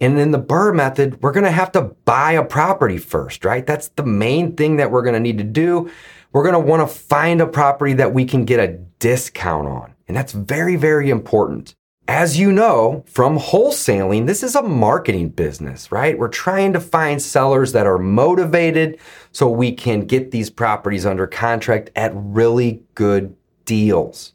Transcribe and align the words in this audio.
And 0.00 0.18
in 0.18 0.30
the 0.30 0.40
BRRRR 0.40 0.74
method, 0.74 1.22
we're 1.22 1.32
going 1.32 1.44
to 1.44 1.50
have 1.50 1.72
to 1.72 1.82
buy 2.04 2.32
a 2.32 2.44
property 2.44 2.98
first, 2.98 3.44
right? 3.44 3.66
That's 3.66 3.88
the 3.88 4.04
main 4.04 4.54
thing 4.56 4.76
that 4.76 4.90
we're 4.90 5.02
going 5.02 5.14
to 5.14 5.20
need 5.20 5.38
to 5.38 5.44
do. 5.44 5.90
We're 6.32 6.42
going 6.42 6.52
to 6.52 6.58
want 6.58 6.86
to 6.86 6.94
find 6.94 7.40
a 7.40 7.46
property 7.46 7.94
that 7.94 8.12
we 8.12 8.26
can 8.26 8.44
get 8.44 8.60
a 8.60 8.78
discount 8.98 9.68
on. 9.68 9.94
And 10.06 10.16
that's 10.16 10.32
very, 10.32 10.76
very 10.76 11.08
important. 11.10 11.74
As 12.08 12.38
you 12.38 12.52
know 12.52 13.04
from 13.08 13.38
wholesaling, 13.38 14.26
this 14.26 14.44
is 14.44 14.54
a 14.54 14.62
marketing 14.62 15.30
business, 15.30 15.90
right? 15.90 16.16
We're 16.16 16.28
trying 16.28 16.72
to 16.74 16.80
find 16.80 17.20
sellers 17.20 17.72
that 17.72 17.86
are 17.86 17.98
motivated 17.98 19.00
so 19.32 19.48
we 19.48 19.72
can 19.72 20.02
get 20.02 20.30
these 20.30 20.48
properties 20.48 21.04
under 21.04 21.26
contract 21.26 21.90
at 21.96 22.12
really 22.14 22.84
good 22.94 23.34
deals. 23.64 24.34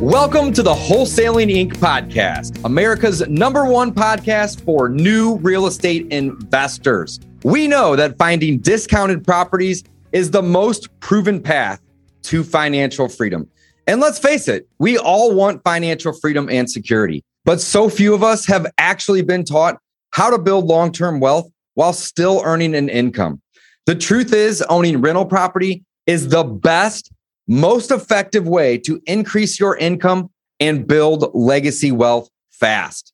Welcome 0.00 0.52
to 0.52 0.62
the 0.62 0.74
Wholesaling 0.74 1.52
Inc. 1.52 1.72
podcast, 1.78 2.64
America's 2.64 3.26
number 3.26 3.64
one 3.64 3.92
podcast 3.92 4.64
for 4.64 4.88
new 4.88 5.38
real 5.38 5.66
estate 5.66 6.06
investors. 6.12 7.18
We 7.42 7.66
know 7.66 7.96
that 7.96 8.16
finding 8.16 8.58
discounted 8.58 9.24
properties 9.24 9.82
is 10.12 10.30
the 10.30 10.40
most 10.40 10.88
proven 11.00 11.42
path 11.42 11.80
to 12.22 12.44
financial 12.44 13.08
freedom. 13.08 13.50
And 13.88 14.00
let's 14.00 14.20
face 14.20 14.46
it, 14.46 14.68
we 14.78 14.96
all 14.96 15.34
want 15.34 15.64
financial 15.64 16.12
freedom 16.12 16.48
and 16.48 16.70
security, 16.70 17.24
but 17.44 17.60
so 17.60 17.90
few 17.90 18.14
of 18.14 18.22
us 18.22 18.46
have 18.46 18.68
actually 18.78 19.22
been 19.22 19.44
taught 19.44 19.78
how 20.12 20.30
to 20.30 20.38
build 20.38 20.66
long 20.66 20.92
term 20.92 21.18
wealth 21.18 21.50
while 21.74 21.92
still 21.92 22.40
earning 22.44 22.76
an 22.76 22.88
income. 22.88 23.42
The 23.86 23.96
truth 23.96 24.32
is, 24.32 24.62
owning 24.62 25.00
rental 25.00 25.26
property 25.26 25.82
is 26.06 26.28
the 26.28 26.44
best 26.44 27.10
most 27.48 27.90
effective 27.90 28.46
way 28.46 28.78
to 28.78 29.00
increase 29.06 29.58
your 29.58 29.76
income 29.78 30.30
and 30.60 30.86
build 30.86 31.30
legacy 31.34 31.90
wealth 31.90 32.28
fast. 32.50 33.12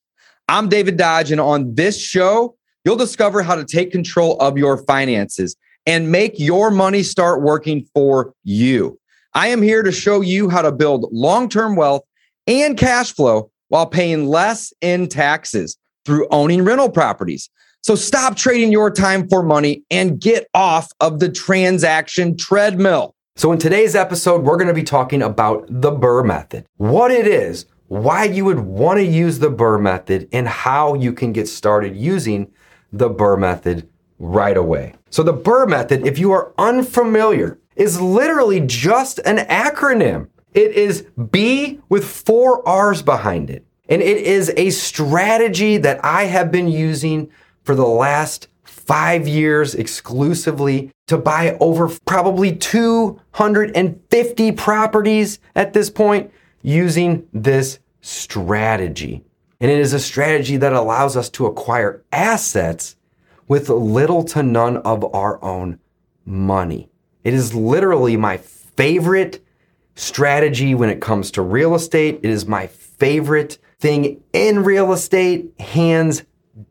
I'm 0.48 0.68
David 0.68 0.96
Dodge, 0.96 1.30
and 1.30 1.40
on 1.40 1.74
this 1.74 1.98
show, 1.98 2.56
you'll 2.84 2.96
discover 2.96 3.42
how 3.42 3.54
to 3.54 3.64
take 3.64 3.92
control 3.92 4.36
of 4.40 4.58
your 4.58 4.78
finances 4.84 5.56
and 5.86 6.10
make 6.10 6.38
your 6.38 6.70
money 6.70 7.02
start 7.02 7.42
working 7.42 7.86
for 7.94 8.34
you. 8.42 8.98
I 9.34 9.48
am 9.48 9.62
here 9.62 9.82
to 9.82 9.92
show 9.92 10.20
you 10.20 10.48
how 10.48 10.62
to 10.62 10.72
build 10.72 11.08
long 11.12 11.48
term 11.48 11.76
wealth 11.76 12.02
and 12.46 12.76
cash 12.76 13.12
flow 13.12 13.50
while 13.68 13.86
paying 13.86 14.26
less 14.26 14.72
in 14.80 15.08
taxes 15.08 15.76
through 16.04 16.28
owning 16.30 16.64
rental 16.64 16.90
properties. 16.90 17.48
So 17.82 17.94
stop 17.94 18.36
trading 18.36 18.72
your 18.72 18.90
time 18.90 19.28
for 19.28 19.42
money 19.42 19.82
and 19.90 20.20
get 20.20 20.46
off 20.54 20.90
of 21.00 21.20
the 21.20 21.30
transaction 21.30 22.36
treadmill. 22.36 23.14
So, 23.36 23.50
in 23.50 23.58
today's 23.58 23.96
episode, 23.96 24.44
we're 24.44 24.56
going 24.56 24.68
to 24.68 24.74
be 24.74 24.84
talking 24.84 25.20
about 25.20 25.66
the 25.68 25.90
BRRRR 25.90 26.24
method, 26.24 26.66
what 26.76 27.10
it 27.10 27.26
is, 27.26 27.66
why 27.88 28.22
you 28.22 28.44
would 28.44 28.60
want 28.60 28.98
to 28.98 29.04
use 29.04 29.40
the 29.40 29.50
BRRRR 29.50 29.82
method, 29.82 30.28
and 30.32 30.46
how 30.46 30.94
you 30.94 31.12
can 31.12 31.32
get 31.32 31.48
started 31.48 31.96
using 31.96 32.52
the 32.92 33.10
BRRRR 33.10 33.40
method 33.40 33.88
right 34.20 34.56
away. 34.56 34.94
So, 35.10 35.24
the 35.24 35.34
BRRRR 35.34 35.68
method, 35.68 36.06
if 36.06 36.16
you 36.16 36.30
are 36.30 36.54
unfamiliar, 36.58 37.58
is 37.74 38.00
literally 38.00 38.60
just 38.60 39.18
an 39.24 39.38
acronym. 39.48 40.28
It 40.52 40.70
is 40.70 41.04
B 41.32 41.80
with 41.88 42.04
four 42.08 42.66
R's 42.68 43.02
behind 43.02 43.50
it. 43.50 43.66
And 43.88 44.00
it 44.00 44.18
is 44.18 44.52
a 44.56 44.70
strategy 44.70 45.76
that 45.78 46.04
I 46.04 46.26
have 46.26 46.52
been 46.52 46.68
using 46.68 47.32
for 47.64 47.74
the 47.74 47.84
last 47.84 48.46
five 48.86 49.26
years 49.26 49.74
exclusively 49.74 50.90
to 51.06 51.18
buy 51.18 51.56
over 51.60 51.90
probably 52.06 52.54
250 52.54 54.52
properties 54.52 55.38
at 55.54 55.72
this 55.72 55.90
point 55.90 56.30
using 56.62 57.26
this 57.32 57.78
strategy. 58.00 59.24
And 59.60 59.70
it 59.70 59.78
is 59.78 59.92
a 59.92 60.00
strategy 60.00 60.56
that 60.58 60.72
allows 60.72 61.16
us 61.16 61.30
to 61.30 61.46
acquire 61.46 62.04
assets 62.12 62.96
with 63.48 63.68
little 63.68 64.24
to 64.24 64.42
none 64.42 64.78
of 64.78 65.04
our 65.14 65.42
own 65.42 65.78
money. 66.24 66.90
It 67.22 67.34
is 67.34 67.54
literally 67.54 68.16
my 68.16 68.38
favorite 68.38 69.44
strategy 69.94 70.74
when 70.74 70.90
it 70.90 71.00
comes 71.00 71.30
to 71.32 71.42
real 71.42 71.74
estate. 71.74 72.20
It 72.22 72.30
is 72.30 72.46
my 72.46 72.66
favorite 72.66 73.58
thing 73.78 74.22
in 74.32 74.64
real 74.64 74.92
estate, 74.92 75.52
hands 75.60 76.24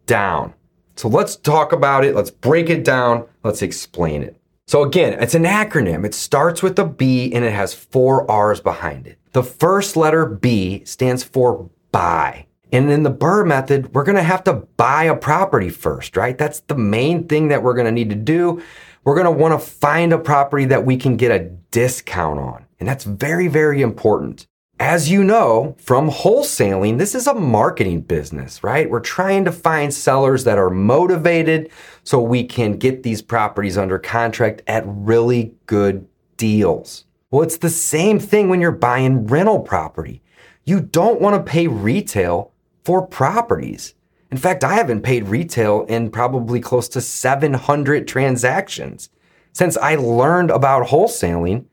down. 0.05 0.53
So 0.95 1.07
let's 1.07 1.35
talk 1.35 1.71
about 1.71 2.05
it. 2.05 2.15
Let's 2.15 2.31
break 2.31 2.69
it 2.69 2.83
down. 2.83 3.25
Let's 3.43 3.61
explain 3.61 4.23
it. 4.23 4.39
So 4.67 4.83
again, 4.83 5.21
it's 5.21 5.35
an 5.35 5.43
acronym. 5.43 6.05
It 6.05 6.13
starts 6.13 6.63
with 6.63 6.79
a 6.79 6.85
B 6.85 7.33
and 7.33 7.43
it 7.43 7.53
has 7.53 7.73
four 7.73 8.29
R's 8.29 8.61
behind 8.61 9.07
it. 9.07 9.17
The 9.33 9.43
first 9.43 9.97
letter 9.97 10.25
B 10.25 10.83
stands 10.85 11.23
for 11.23 11.69
buy. 11.91 12.45
And 12.71 12.91
in 12.91 13.03
the 13.03 13.11
BRRRR 13.11 13.45
method, 13.45 13.93
we're 13.93 14.03
going 14.03 14.15
to 14.15 14.23
have 14.23 14.43
to 14.45 14.53
buy 14.53 15.03
a 15.03 15.15
property 15.15 15.69
first, 15.69 16.17
right? 16.17 16.37
That's 16.37 16.61
the 16.61 16.75
main 16.75 17.27
thing 17.27 17.49
that 17.49 17.61
we're 17.61 17.75
going 17.75 17.85
to 17.85 17.91
need 17.91 18.09
to 18.09 18.15
do. 18.15 18.63
We're 19.03 19.13
going 19.13 19.25
to 19.25 19.31
want 19.31 19.53
to 19.53 19.65
find 19.65 20.11
a 20.11 20.17
property 20.17 20.65
that 20.65 20.85
we 20.85 20.97
can 20.97 21.17
get 21.17 21.31
a 21.31 21.49
discount 21.69 22.39
on. 22.39 22.65
And 22.79 22.89
that's 22.89 23.03
very, 23.03 23.47
very 23.47 23.81
important. 23.81 24.47
As 24.85 25.09
you 25.09 25.23
know 25.23 25.77
from 25.79 26.09
wholesaling, 26.09 26.97
this 26.97 27.15
is 27.15 27.25
a 27.25 27.33
marketing 27.33 28.01
business, 28.01 28.65
right? 28.65 28.89
We're 28.89 28.99
trying 28.99 29.45
to 29.45 29.51
find 29.53 29.93
sellers 29.93 30.43
that 30.43 30.57
are 30.57 30.69
motivated 30.69 31.71
so 32.03 32.19
we 32.19 32.43
can 32.43 32.73
get 32.73 33.01
these 33.01 33.21
properties 33.21 33.77
under 33.77 33.97
contract 33.97 34.61
at 34.67 34.83
really 34.85 35.53
good 35.67 36.05
deals. 36.35 37.05
Well, 37.31 37.43
it's 37.43 37.59
the 37.59 37.69
same 37.69 38.19
thing 38.19 38.49
when 38.49 38.59
you're 38.59 38.71
buying 38.71 39.25
rental 39.25 39.61
property. 39.61 40.21
You 40.65 40.81
don't 40.81 41.21
want 41.21 41.37
to 41.37 41.49
pay 41.49 41.67
retail 41.67 42.51
for 42.83 43.07
properties. 43.07 43.95
In 44.31 44.37
fact, 44.37 44.65
I 44.65 44.73
haven't 44.73 45.03
paid 45.03 45.29
retail 45.29 45.85
in 45.87 46.11
probably 46.11 46.59
close 46.59 46.89
to 46.89 46.99
700 46.99 48.05
transactions. 48.05 49.09
Since 49.53 49.77
I 49.77 49.95
learned 49.95 50.51
about 50.51 50.87
wholesaling, 50.87 51.67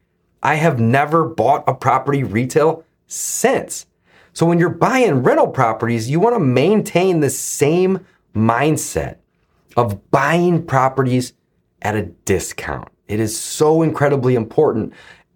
I 0.44 0.54
have 0.54 0.78
never 0.78 1.24
bought 1.24 1.64
a 1.66 1.74
property 1.74 2.22
retail 2.22 2.84
since. 3.10 3.86
So 4.32 4.46
when 4.46 4.58
you're 4.58 4.70
buying 4.70 5.22
rental 5.22 5.48
properties, 5.48 6.08
you 6.08 6.20
want 6.20 6.36
to 6.36 6.40
maintain 6.40 7.20
the 7.20 7.30
same 7.30 8.06
mindset 8.34 9.16
of 9.76 10.10
buying 10.10 10.64
properties 10.64 11.32
at 11.82 11.96
a 11.96 12.02
discount. 12.24 12.88
It 13.08 13.20
is 13.20 13.38
so 13.38 13.82
incredibly 13.82 14.34
important, 14.34 14.92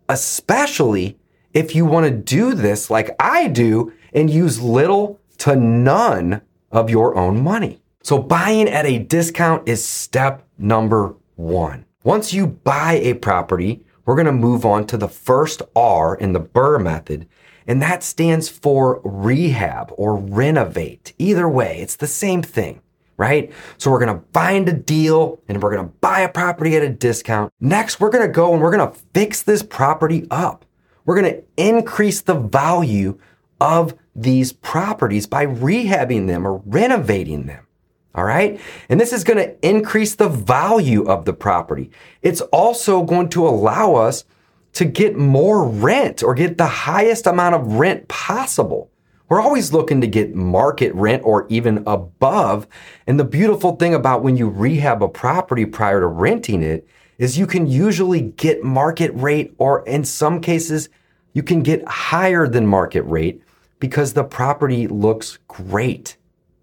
especially 0.08 1.18
if 1.52 1.74
you 1.74 1.84
want 1.84 2.06
to 2.06 2.12
do 2.12 2.54
this 2.54 2.90
like 2.90 3.16
I 3.18 3.48
do 3.48 3.92
and 4.12 4.30
use 4.30 4.60
little 4.60 5.20
to 5.38 5.56
none 5.56 6.40
of 6.70 6.90
your 6.90 7.16
own 7.16 7.42
money. 7.42 7.80
So 8.02 8.18
buying 8.18 8.68
at 8.68 8.86
a 8.86 8.98
discount 8.98 9.68
is 9.68 9.84
step 9.84 10.46
number 10.58 11.14
one. 11.36 11.84
Once 12.02 12.32
you 12.32 12.46
buy 12.46 12.94
a 13.02 13.14
property, 13.14 13.84
we're 14.04 14.14
going 14.14 14.26
to 14.26 14.32
move 14.32 14.66
on 14.66 14.86
to 14.88 14.96
the 14.96 15.08
first 15.08 15.62
R 15.74 16.14
in 16.14 16.32
the 16.32 16.40
BRRRR 16.40 16.82
method, 16.82 17.26
and 17.66 17.80
that 17.82 18.02
stands 18.02 18.48
for 18.48 19.00
rehab 19.04 19.92
or 19.96 20.16
renovate. 20.16 21.12
Either 21.18 21.48
way, 21.48 21.78
it's 21.80 21.96
the 21.96 22.06
same 22.06 22.42
thing, 22.42 22.80
right? 23.16 23.52
So 23.78 23.90
we're 23.90 24.04
going 24.04 24.18
to 24.18 24.24
find 24.32 24.68
a 24.68 24.72
deal 24.72 25.40
and 25.48 25.62
we're 25.62 25.74
going 25.74 25.86
to 25.86 25.94
buy 26.00 26.20
a 26.20 26.28
property 26.28 26.76
at 26.76 26.82
a 26.82 26.88
discount. 26.88 27.52
Next, 27.60 28.00
we're 28.00 28.10
going 28.10 28.26
to 28.26 28.32
go 28.32 28.52
and 28.52 28.62
we're 28.62 28.76
going 28.76 28.92
to 28.92 28.98
fix 29.12 29.42
this 29.42 29.62
property 29.62 30.26
up. 30.30 30.64
We're 31.04 31.20
going 31.20 31.34
to 31.34 31.42
increase 31.56 32.20
the 32.20 32.34
value 32.34 33.18
of 33.60 33.94
these 34.14 34.52
properties 34.52 35.26
by 35.26 35.46
rehabbing 35.46 36.26
them 36.26 36.46
or 36.46 36.62
renovating 36.64 37.46
them. 37.46 37.66
All 38.14 38.24
right. 38.24 38.60
And 38.88 39.00
this 39.00 39.12
is 39.12 39.24
going 39.24 39.38
to 39.38 39.68
increase 39.68 40.14
the 40.14 40.28
value 40.28 41.04
of 41.04 41.24
the 41.24 41.32
property. 41.32 41.90
It's 42.22 42.40
also 42.40 43.02
going 43.02 43.28
to 43.30 43.46
allow 43.46 43.96
us 43.96 44.24
to 44.74 44.84
get 44.84 45.16
more 45.16 45.66
rent 45.66 46.22
or 46.22 46.34
get 46.34 46.58
the 46.58 46.66
highest 46.66 47.26
amount 47.26 47.54
of 47.54 47.74
rent 47.74 48.08
possible. 48.08 48.90
We're 49.28 49.40
always 49.40 49.72
looking 49.72 50.00
to 50.00 50.06
get 50.06 50.34
market 50.34 50.94
rent 50.94 51.22
or 51.24 51.46
even 51.48 51.82
above. 51.86 52.66
And 53.06 53.18
the 53.18 53.24
beautiful 53.24 53.76
thing 53.76 53.94
about 53.94 54.22
when 54.22 54.36
you 54.36 54.48
rehab 54.48 55.02
a 55.02 55.08
property 55.08 55.64
prior 55.64 56.00
to 56.00 56.06
renting 56.06 56.62
it 56.62 56.86
is 57.18 57.38
you 57.38 57.46
can 57.46 57.66
usually 57.66 58.20
get 58.20 58.62
market 58.62 59.12
rate 59.14 59.54
or 59.58 59.86
in 59.86 60.04
some 60.04 60.40
cases, 60.40 60.88
you 61.32 61.42
can 61.42 61.62
get 61.62 61.86
higher 61.88 62.46
than 62.46 62.66
market 62.66 63.02
rate 63.02 63.42
because 63.78 64.12
the 64.12 64.24
property 64.24 64.86
looks 64.86 65.38
great. 65.48 66.16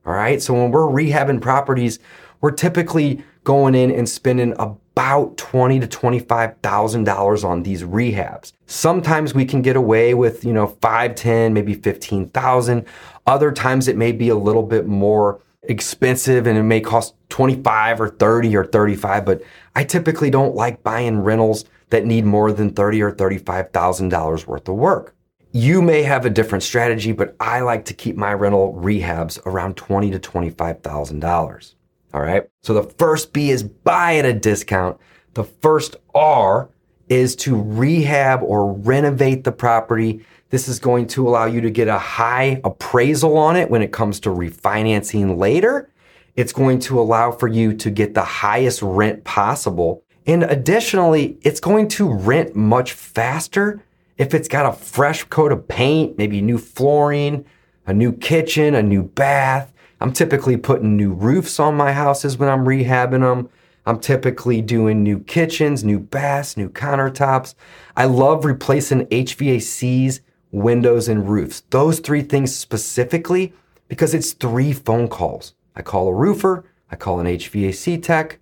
All 0.05 0.13
right. 0.13 0.41
So 0.41 0.53
when 0.53 0.71
we're 0.71 0.81
rehabbing 0.81 1.41
properties, 1.41 1.99
we're 2.41 2.51
typically 2.51 3.23
going 3.43 3.75
in 3.75 3.91
and 3.91 4.07
spending 4.07 4.53
about 5.01 5.35
twenty 5.35 5.79
to 5.79 5.87
twenty-five 5.87 6.57
thousand 6.61 7.05
dollars 7.05 7.43
on 7.43 7.63
these 7.63 7.81
rehabs. 7.81 8.53
Sometimes 8.67 9.33
we 9.33 9.45
can 9.45 9.63
get 9.63 9.75
away 9.75 10.13
with, 10.13 10.45
you 10.45 10.53
know, 10.53 10.67
five, 10.67 11.15
ten, 11.15 11.53
maybe 11.53 11.73
fifteen 11.73 12.29
thousand. 12.29 12.85
Other 13.25 13.51
times 13.51 13.87
it 13.87 13.97
may 13.97 14.11
be 14.11 14.29
a 14.29 14.35
little 14.35 14.61
bit 14.61 14.85
more 14.85 15.41
expensive 15.63 16.45
and 16.45 16.55
it 16.55 16.63
may 16.63 16.81
cost 16.81 17.15
25 17.29 18.01
or 18.01 18.09
30 18.09 18.55
or 18.55 18.65
35, 18.65 19.25
but 19.25 19.41
I 19.75 19.83
typically 19.83 20.29
don't 20.29 20.55
like 20.55 20.83
buying 20.83 21.19
rentals 21.19 21.65
that 21.89 22.05
need 22.05 22.25
more 22.25 22.51
than 22.51 22.71
30 22.71 23.01
or 23.01 23.11
$35,000 23.11 24.47
worth 24.47 24.67
of 24.67 24.75
work. 24.75 25.15
You 25.51 25.81
may 25.81 26.01
have 26.03 26.25
a 26.25 26.31
different 26.31 26.63
strategy, 26.63 27.11
but 27.11 27.35
I 27.39 27.61
like 27.61 27.85
to 27.85 27.93
keep 27.93 28.17
my 28.17 28.33
rental 28.33 28.73
rehabs 28.73 29.39
around 29.45 29.77
twenty 29.77 30.11
to 30.11 30.19
$25,000. 30.19 31.75
All 32.13 32.21
right. 32.21 32.43
So 32.63 32.73
the 32.73 32.83
first 32.83 33.33
B 33.33 33.51
is 33.51 33.63
buy 33.63 34.17
at 34.17 34.25
a 34.25 34.33
discount. 34.33 34.97
The 35.33 35.43
first 35.43 35.95
R 36.13 36.69
is 37.07 37.35
to 37.37 37.61
rehab 37.61 38.41
or 38.43 38.73
renovate 38.73 39.43
the 39.43 39.51
property. 39.51 40.25
This 40.49 40.67
is 40.67 40.79
going 40.79 41.07
to 41.07 41.27
allow 41.27 41.45
you 41.45 41.61
to 41.61 41.69
get 41.69 41.87
a 41.87 41.97
high 41.97 42.59
appraisal 42.63 43.37
on 43.37 43.55
it 43.55 43.69
when 43.69 43.81
it 43.81 43.93
comes 43.93 44.19
to 44.21 44.29
refinancing 44.29 45.37
later. 45.37 45.89
It's 46.35 46.53
going 46.53 46.79
to 46.79 46.99
allow 46.99 47.31
for 47.31 47.47
you 47.47 47.73
to 47.73 47.89
get 47.89 48.13
the 48.13 48.23
highest 48.23 48.81
rent 48.81 49.23
possible. 49.23 50.03
And 50.25 50.43
additionally, 50.43 51.37
it's 51.41 51.59
going 51.59 51.87
to 51.89 52.11
rent 52.11 52.55
much 52.55 52.93
faster 52.93 53.81
if 54.17 54.33
it's 54.33 54.47
got 54.47 54.65
a 54.65 54.77
fresh 54.77 55.23
coat 55.25 55.51
of 55.51 55.67
paint, 55.67 56.17
maybe 56.17 56.41
new 56.41 56.57
flooring, 56.57 57.45
a 57.87 57.93
new 57.93 58.13
kitchen, 58.13 58.75
a 58.75 58.83
new 58.83 59.03
bath. 59.03 59.73
I'm 60.01 60.11
typically 60.11 60.57
putting 60.57 60.97
new 60.97 61.13
roofs 61.13 61.59
on 61.59 61.75
my 61.75 61.93
houses 61.93 62.35
when 62.35 62.49
I'm 62.49 62.65
rehabbing 62.65 63.21
them. 63.21 63.49
I'm 63.85 63.99
typically 63.99 64.59
doing 64.59 65.03
new 65.03 65.19
kitchens, 65.19 65.83
new 65.83 65.99
baths, 65.99 66.57
new 66.57 66.69
countertops. 66.69 67.53
I 67.95 68.05
love 68.05 68.43
replacing 68.43 69.05
HVACs, 69.05 70.21
windows, 70.51 71.07
and 71.07 71.29
roofs. 71.29 71.61
Those 71.69 71.99
three 71.99 72.23
things 72.23 72.53
specifically 72.55 73.53
because 73.89 74.15
it's 74.15 74.33
three 74.33 74.73
phone 74.73 75.07
calls. 75.07 75.53
I 75.75 75.83
call 75.83 76.07
a 76.07 76.13
roofer, 76.13 76.65
I 76.89 76.95
call 76.95 77.19
an 77.19 77.27
HVAC 77.27 78.01
tech, 78.01 78.39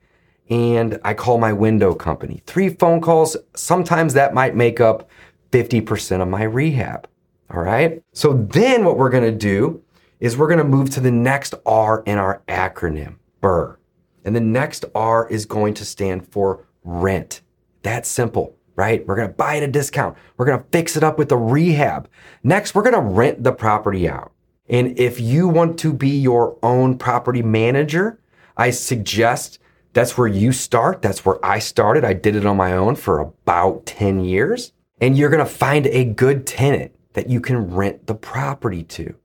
and 0.49 0.97
I 1.03 1.13
call 1.13 1.37
my 1.39 1.51
window 1.51 1.93
company. 1.93 2.41
Three 2.45 2.69
phone 2.69 3.01
calls. 3.01 3.35
Sometimes 3.53 4.13
that 4.13 4.33
might 4.33 4.55
make 4.55 4.79
up 4.79 5.09
50% 5.51 6.21
of 6.21 6.27
my 6.29 6.43
rehab. 6.43 7.07
All 7.53 7.61
right. 7.61 8.01
So 8.13 8.33
then 8.33 8.85
what 8.85 8.97
we're 8.97 9.09
going 9.09 9.23
to 9.23 9.37
do 9.37 9.83
is 10.19 10.37
we're 10.37 10.47
going 10.47 10.59
to 10.59 10.63
move 10.63 10.89
to 10.91 10.99
the 10.99 11.11
next 11.11 11.53
R 11.65 12.03
in 12.05 12.17
our 12.17 12.41
acronym, 12.47 13.15
BRRRR. 13.41 13.77
And 14.25 14.35
the 14.35 14.41
next 14.41 14.85
R 14.93 15.27
is 15.29 15.45
going 15.45 15.73
to 15.75 15.85
stand 15.85 16.27
for 16.27 16.67
rent. 16.83 17.41
That's 17.83 18.09
simple, 18.09 18.57
right? 18.75 19.05
We're 19.07 19.15
going 19.15 19.29
to 19.29 19.33
buy 19.33 19.55
it 19.55 19.63
at 19.63 19.69
a 19.69 19.71
discount. 19.71 20.17
We're 20.37 20.45
going 20.45 20.59
to 20.59 20.65
fix 20.71 20.97
it 20.97 21.03
up 21.03 21.17
with 21.17 21.31
a 21.31 21.37
rehab. 21.37 22.09
Next, 22.43 22.75
we're 22.75 22.83
going 22.83 22.93
to 22.93 23.01
rent 23.01 23.43
the 23.43 23.53
property 23.53 24.09
out. 24.09 24.33
And 24.67 24.99
if 24.99 25.19
you 25.19 25.47
want 25.47 25.79
to 25.79 25.93
be 25.93 26.09
your 26.09 26.57
own 26.61 26.97
property 26.97 27.41
manager, 27.41 28.19
I 28.55 28.69
suggest 28.71 29.59
that's 29.93 30.17
where 30.17 30.27
you 30.27 30.51
start. 30.51 31.01
That's 31.01 31.25
where 31.25 31.43
I 31.43 31.59
started. 31.59 32.03
I 32.03 32.13
did 32.13 32.35
it 32.35 32.45
on 32.45 32.57
my 32.57 32.73
own 32.73 32.95
for 32.95 33.19
about 33.19 33.85
10 33.85 34.23
years. 34.23 34.73
And 35.01 35.17
you're 35.17 35.29
going 35.29 35.39
to 35.39 35.51
find 35.51 35.87
a 35.87 36.03
good 36.03 36.45
tenant 36.45 36.93
that 37.13 37.29
you 37.29 37.41
can 37.41 37.73
rent 37.73 38.05
the 38.05 38.13
property 38.13 38.83
to. 38.83 39.15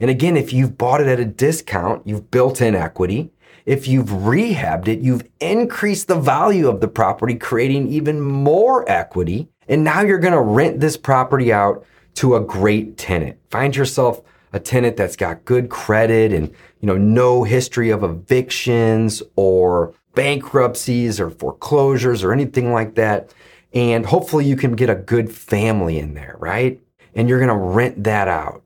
And 0.00 0.10
again, 0.10 0.36
if 0.36 0.52
you've 0.52 0.78
bought 0.78 1.00
it 1.00 1.06
at 1.06 1.20
a 1.20 1.24
discount, 1.24 2.06
you've 2.06 2.30
built 2.30 2.60
in 2.60 2.74
equity. 2.74 3.30
If 3.66 3.86
you've 3.86 4.06
rehabbed 4.08 4.88
it, 4.88 5.00
you've 5.00 5.28
increased 5.38 6.08
the 6.08 6.18
value 6.18 6.68
of 6.68 6.80
the 6.80 6.88
property, 6.88 7.34
creating 7.34 7.88
even 7.88 8.20
more 8.20 8.90
equity. 8.90 9.48
And 9.68 9.84
now 9.84 10.00
you're 10.00 10.18
going 10.18 10.32
to 10.32 10.40
rent 10.40 10.80
this 10.80 10.96
property 10.96 11.52
out 11.52 11.84
to 12.14 12.34
a 12.34 12.40
great 12.40 12.96
tenant. 12.96 13.38
Find 13.50 13.76
yourself 13.76 14.22
a 14.52 14.58
tenant 14.58 14.96
that's 14.96 15.16
got 15.16 15.44
good 15.44 15.68
credit 15.68 16.32
and, 16.32 16.48
you 16.80 16.86
know, 16.86 16.96
no 16.96 17.44
history 17.44 17.90
of 17.90 18.02
evictions 18.02 19.22
or 19.36 19.94
bankruptcies 20.14 21.20
or 21.20 21.30
foreclosures 21.30 22.24
or 22.24 22.32
anything 22.32 22.72
like 22.72 22.94
that. 22.96 23.32
And 23.72 24.06
hopefully 24.06 24.46
you 24.46 24.56
can 24.56 24.74
get 24.74 24.90
a 24.90 24.96
good 24.96 25.32
family 25.32 25.98
in 25.98 26.14
there, 26.14 26.36
right? 26.40 26.80
And 27.14 27.28
you're 27.28 27.38
going 27.38 27.48
to 27.48 27.54
rent 27.54 28.02
that 28.04 28.26
out. 28.26 28.62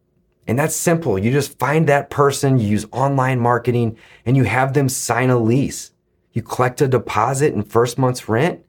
And 0.47 0.59
that's 0.59 0.77
simple. 0.77 1.19
You 1.19 1.31
just 1.31 1.59
find 1.59 1.87
that 1.89 2.11
person, 2.11 2.59
you 2.59 2.69
use 2.69 2.87
online 2.93 3.41
marketing, 3.41 3.97
and 4.27 4.37
you 4.37 4.45
have 4.45 4.75
them 4.75 4.89
sign 4.89 5.31
a 5.31 5.39
lease. 5.39 5.93
You 6.33 6.43
collect 6.43 6.81
a 6.83 6.89
deposit 6.89 7.55
and 7.55 7.67
first 7.67 7.97
month's 7.97 8.29
rent, 8.29 8.61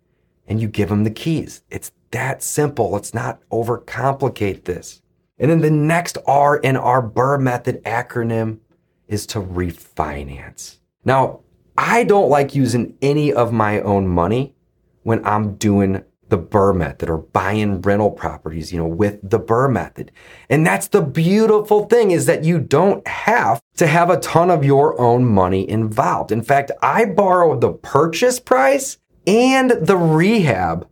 and 0.48 0.62
you 0.62 0.68
give 0.68 0.90
them 0.90 1.04
the 1.04 1.12
keys. 1.12 1.64
It's 1.70 1.92
that 2.12 2.42
simple. 2.44 2.92
Let's 2.92 3.14
not 3.14 3.42
overcomplicate 3.50 4.64
this. 4.64 5.02
And 5.38 5.52
then 5.52 5.60
the 5.60 5.72
next 5.72 6.18
R 6.26 6.58
in 6.58 6.78
our 6.78 7.02
BRRRR 7.02 7.42
method 7.42 7.84
acronym 7.84 8.60
is 9.08 9.26
to 9.28 9.42
refinance. 9.42 10.78
Now, 11.04 11.42
I 11.78 12.06
don't 12.06 12.30
like 12.30 12.56
using 12.56 12.98
any 13.02 13.34
of 13.34 13.52
my 13.52 13.82
own 13.82 14.08
money 14.08 14.56
when 15.04 15.26
I'm 15.26 15.56
doing 15.56 16.04
the 16.30 16.38
BRRRR 16.38 16.76
method 16.76 17.10
or 17.10 17.18
buying 17.18 17.82
rental 17.82 18.12
properties, 18.12 18.74
you 18.74 18.80
know, 18.80 18.88
with 18.88 19.20
the 19.22 19.40
BRRRR 19.40 19.72
method. 19.72 20.12
And 20.50 20.66
that's 20.66 20.88
the 20.88 21.02
beautiful 21.02 21.86
thing 21.86 22.12
is 22.12 22.26
that 22.26 22.44
you 22.44 22.60
don't 22.60 23.08
have 23.08 23.62
to 23.78 23.88
have 23.88 24.10
a 24.10 24.20
ton 24.20 24.50
of 24.50 24.66
your 24.66 25.00
own 25.00 25.26
money 25.26 25.70
involved. 25.70 26.32
In 26.32 26.42
fact, 26.42 26.72
I 26.82 27.06
borrow 27.06 27.58
the 27.60 27.74
purchase 27.74 28.40
price 28.40 28.98
and 29.28 29.72
the 29.72 29.98
rehab 29.98 30.88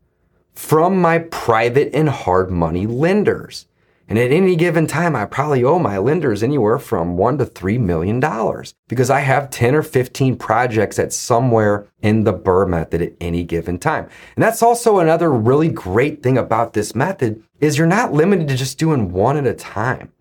from 0.53 1.01
my 1.01 1.19
private 1.19 1.93
and 1.93 2.09
hard 2.09 2.51
money 2.51 2.85
lenders. 2.85 3.67
And 4.13 4.21
at 4.21 4.31
any 4.31 4.55
given 4.55 4.85
time, 4.85 5.15
I 5.15 5.25
probably 5.25 5.63
owe 5.63 5.79
my 5.79 5.97
lenders 5.97 6.43
anywhere 6.43 6.77
from 6.77 7.17
one 7.17 7.39
to 7.39 7.47
three 7.47 7.79
million 7.79 8.19
dollars 8.19 8.75
because 8.87 9.09
I 9.09 9.21
have 9.21 9.49
10 9.49 9.73
or 9.73 9.81
15 9.81 10.35
projects 10.35 10.99
at 10.99 11.11
somewhere 11.11 11.87
in 12.03 12.23
the 12.23 12.31
BRRRR 12.31 12.69
method 12.69 13.01
at 13.01 13.13
any 13.19 13.43
given 13.43 13.79
time. 13.79 14.07
And 14.35 14.43
that's 14.43 14.61
also 14.61 14.99
another 14.99 15.31
really 15.31 15.67
great 15.67 16.21
thing 16.21 16.37
about 16.37 16.73
this 16.73 16.93
method 16.93 17.41
is 17.59 17.79
you're 17.79 17.87
not 17.87 18.13
limited 18.13 18.47
to 18.49 18.55
just 18.55 18.77
doing 18.77 19.11
one 19.11 19.35
at 19.35 19.47
a 19.47 19.55
time. 19.55 20.11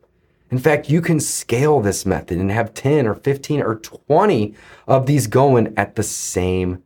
In 0.51 0.57
fact, 0.57 0.89
you 0.89 1.03
can 1.03 1.21
scale 1.21 1.81
this 1.81 2.07
method 2.07 2.39
and 2.39 2.51
have 2.51 2.73
10 2.73 3.07
or 3.07 3.15
15 3.15 3.61
or 3.61 3.75
20 3.75 4.55
of 4.87 5.05
these 5.05 5.27
going 5.27 5.75
at 5.77 5.97
the 5.97 6.03
same 6.03 6.83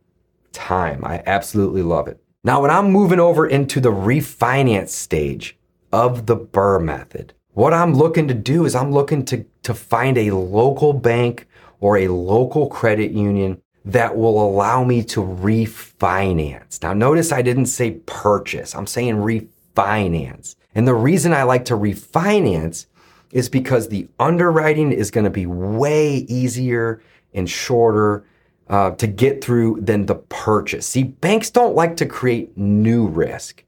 time. 0.51 1.05
I 1.05 1.23
absolutely 1.25 1.83
love 1.83 2.09
it. 2.09 2.19
Now, 2.43 2.61
when 2.61 2.71
I'm 2.71 2.91
moving 2.91 3.21
over 3.21 3.47
into 3.47 3.79
the 3.79 3.93
refinance 3.93 4.89
stage, 4.89 5.56
of 5.97 6.27
the 6.27 6.37
BRRRR 6.37 6.83
method. 6.83 7.33
What 7.53 7.73
I'm 7.73 7.95
looking 7.95 8.27
to 8.27 8.35
do 8.35 8.65
is 8.65 8.75
I'm 8.75 8.91
looking 8.91 9.25
to, 9.25 9.43
to 9.63 9.73
find 9.73 10.15
a 10.15 10.29
local 10.29 10.93
bank 10.93 11.47
or 11.79 11.97
a 11.97 12.07
local 12.07 12.67
credit 12.67 13.11
union 13.11 13.63
that 13.83 14.15
will 14.15 14.39
allow 14.47 14.83
me 14.83 15.03
to 15.05 15.21
refinance. 15.23 16.83
Now, 16.83 16.93
notice 16.93 17.31
I 17.31 17.41
didn't 17.41 17.65
say 17.65 17.99
purchase, 18.05 18.75
I'm 18.75 18.85
saying 18.85 19.15
refinance. 19.15 20.55
And 20.75 20.87
the 20.87 20.93
reason 20.93 21.33
I 21.33 21.41
like 21.41 21.65
to 21.65 21.73
refinance 21.73 22.85
is 23.31 23.49
because 23.49 23.89
the 23.89 24.07
underwriting 24.19 24.91
is 24.91 25.09
going 25.09 25.23
to 25.23 25.31
be 25.31 25.47
way 25.47 26.17
easier 26.29 27.01
and 27.33 27.49
shorter 27.49 28.23
uh, 28.69 28.91
to 28.91 29.07
get 29.07 29.43
through 29.43 29.81
than 29.81 30.05
the 30.05 30.15
purchase. 30.15 30.85
See, 30.85 31.03
banks 31.03 31.49
don't 31.49 31.75
like 31.75 31.97
to 31.97 32.05
create 32.05 32.55
new 32.55 33.07
risk, 33.07 33.63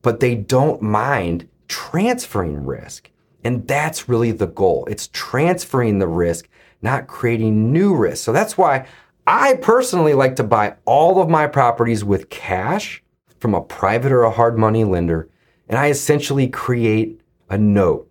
but 0.00 0.20
they 0.20 0.36
don't 0.36 0.80
mind 0.80 1.46
transferring 1.68 2.64
risk. 2.64 3.10
And 3.44 3.66
that's 3.66 4.08
really 4.08 4.32
the 4.32 4.48
goal. 4.48 4.86
It's 4.90 5.08
transferring 5.12 5.98
the 5.98 6.08
risk, 6.08 6.48
not 6.82 7.06
creating 7.06 7.72
new 7.72 7.94
risk. 7.94 8.24
So 8.24 8.32
that's 8.32 8.58
why 8.58 8.86
I 9.26 9.54
personally 9.54 10.14
like 10.14 10.36
to 10.36 10.44
buy 10.44 10.76
all 10.84 11.20
of 11.20 11.28
my 11.28 11.46
properties 11.46 12.04
with 12.04 12.30
cash 12.30 13.02
from 13.40 13.54
a 13.54 13.60
private 13.60 14.12
or 14.12 14.22
a 14.22 14.30
hard 14.30 14.58
money 14.58 14.84
lender. 14.84 15.28
And 15.68 15.78
I 15.78 15.88
essentially 15.88 16.48
create 16.48 17.20
a 17.50 17.58
note 17.58 18.10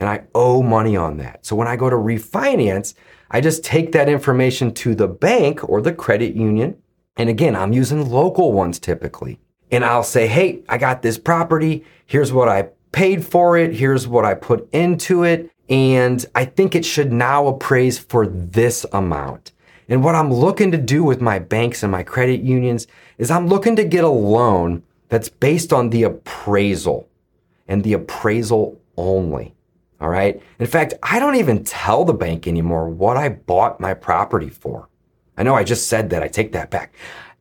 and 0.00 0.08
I 0.08 0.24
owe 0.34 0.62
money 0.62 0.96
on 0.96 1.16
that. 1.18 1.44
So 1.44 1.56
when 1.56 1.68
I 1.68 1.76
go 1.76 1.90
to 1.90 1.96
refinance, 1.96 2.94
I 3.30 3.40
just 3.40 3.64
take 3.64 3.92
that 3.92 4.08
information 4.08 4.72
to 4.74 4.94
the 4.94 5.08
bank 5.08 5.68
or 5.68 5.80
the 5.80 5.92
credit 5.92 6.34
union. 6.34 6.76
And 7.16 7.28
again, 7.28 7.56
I'm 7.56 7.72
using 7.72 8.08
local 8.08 8.52
ones 8.52 8.78
typically. 8.78 9.40
And 9.70 9.84
I'll 9.84 10.04
say, 10.04 10.28
hey, 10.28 10.62
I 10.68 10.78
got 10.78 11.02
this 11.02 11.18
property. 11.18 11.84
Here's 12.06 12.32
what 12.32 12.48
I 12.48 12.70
paid 12.92 13.24
for 13.24 13.56
it. 13.56 13.74
Here's 13.74 14.06
what 14.06 14.24
I 14.24 14.34
put 14.34 14.68
into 14.72 15.22
it. 15.22 15.50
And 15.68 16.24
I 16.34 16.44
think 16.44 16.74
it 16.74 16.84
should 16.84 17.12
now 17.12 17.46
appraise 17.46 17.98
for 17.98 18.26
this 18.26 18.86
amount. 18.92 19.52
And 19.88 20.04
what 20.04 20.14
I'm 20.14 20.32
looking 20.32 20.70
to 20.72 20.78
do 20.78 21.02
with 21.02 21.20
my 21.20 21.38
banks 21.38 21.82
and 21.82 21.92
my 21.92 22.02
credit 22.02 22.40
unions 22.40 22.86
is 23.16 23.30
I'm 23.30 23.48
looking 23.48 23.76
to 23.76 23.84
get 23.84 24.04
a 24.04 24.08
loan 24.08 24.82
that's 25.08 25.28
based 25.28 25.72
on 25.72 25.90
the 25.90 26.02
appraisal 26.02 27.08
and 27.66 27.82
the 27.82 27.94
appraisal 27.94 28.80
only. 28.96 29.54
All 30.00 30.08
right. 30.08 30.40
In 30.58 30.66
fact, 30.66 30.94
I 31.02 31.18
don't 31.18 31.36
even 31.36 31.64
tell 31.64 32.04
the 32.04 32.12
bank 32.12 32.46
anymore 32.46 32.88
what 32.88 33.16
I 33.16 33.30
bought 33.30 33.80
my 33.80 33.94
property 33.94 34.48
for. 34.48 34.88
I 35.36 35.42
know 35.42 35.54
I 35.54 35.64
just 35.64 35.88
said 35.88 36.10
that. 36.10 36.22
I 36.22 36.28
take 36.28 36.52
that 36.52 36.70
back. 36.70 36.94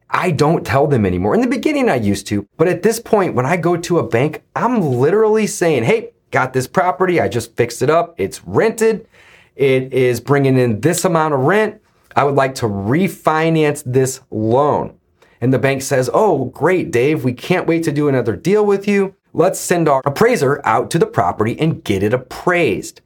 I 0.10 0.32
don't 0.32 0.66
tell 0.66 0.88
them 0.88 1.06
anymore. 1.06 1.36
In 1.36 1.42
the 1.42 1.48
beginning, 1.48 1.90
I 1.90 1.96
used 1.96 2.28
to, 2.28 2.48
but 2.58 2.68
at 2.68 2.84
this 2.84 3.00
point, 3.00 3.36
when 3.36 3.46
I 3.46 3.58
go 3.58 3.76
to 3.76 4.00
a 4.00 4.08
bank, 4.08 4.44
I'm 4.56 4.82
literally 4.82 5.48
saying, 5.48 5.84
Hey, 5.84 6.12
got 6.32 6.54
this 6.54 6.68
property. 6.68 7.20
I 7.20 7.28
just 7.28 7.56
fixed 7.56 7.82
it 7.82 7.90
up. 7.90 8.16
It's 8.18 8.44
rented. 8.46 9.08
It 9.56 9.94
is 9.94 10.22
bringing 10.22 10.58
in 10.58 10.82
this 10.82 11.04
amount 11.04 11.34
of 11.34 11.42
rent. 11.42 11.82
I 12.16 12.24
would 12.24 12.36
like 12.36 12.56
to 12.56 12.66
refinance 12.66 13.84
this 13.86 14.22
loan. 14.32 14.98
And 15.42 15.54
the 15.54 15.60
bank 15.60 15.82
says, 15.82 16.10
Oh, 16.14 16.46
great, 16.46 16.92
Dave. 16.92 17.24
We 17.24 17.34
can't 17.34 17.68
wait 17.68 17.84
to 17.84 17.92
do 17.92 18.08
another 18.08 18.36
deal 18.36 18.66
with 18.66 18.88
you. 18.88 19.16
Let's 19.34 19.60
send 19.60 19.88
our 19.88 20.02
appraiser 20.06 20.62
out 20.66 20.90
to 20.92 21.00
the 21.00 21.06
property 21.06 21.60
and 21.60 21.84
get 21.84 22.02
it 22.02 22.14
appraised. 22.14 23.02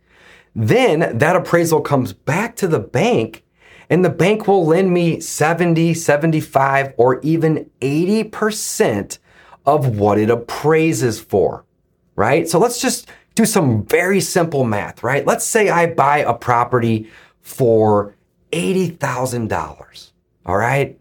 Then 0.55 1.17
that 1.17 1.35
appraisal 1.35 1.81
comes 1.81 2.13
back 2.13 2.55
to 2.57 2.67
the 2.67 2.79
bank 2.79 3.43
and 3.91 4.03
the 4.05 4.09
bank 4.09 4.47
will 4.47 4.65
lend 4.65 4.91
me 4.91 5.19
70, 5.19 5.93
75, 5.93 6.93
or 6.95 7.19
even 7.19 7.69
80% 7.81 9.19
of 9.65 9.99
what 9.99 10.17
it 10.17 10.29
appraises 10.29 11.19
for, 11.19 11.65
right? 12.15 12.47
So 12.47 12.57
let's 12.57 12.81
just 12.81 13.09
do 13.35 13.45
some 13.45 13.85
very 13.85 14.21
simple 14.21 14.63
math, 14.63 15.03
right? 15.03 15.27
Let's 15.27 15.45
say 15.45 15.69
I 15.69 15.87
buy 15.87 16.19
a 16.19 16.33
property 16.33 17.11
for 17.41 18.15
$80,000, 18.53 20.11
all 20.45 20.57
right? 20.57 20.97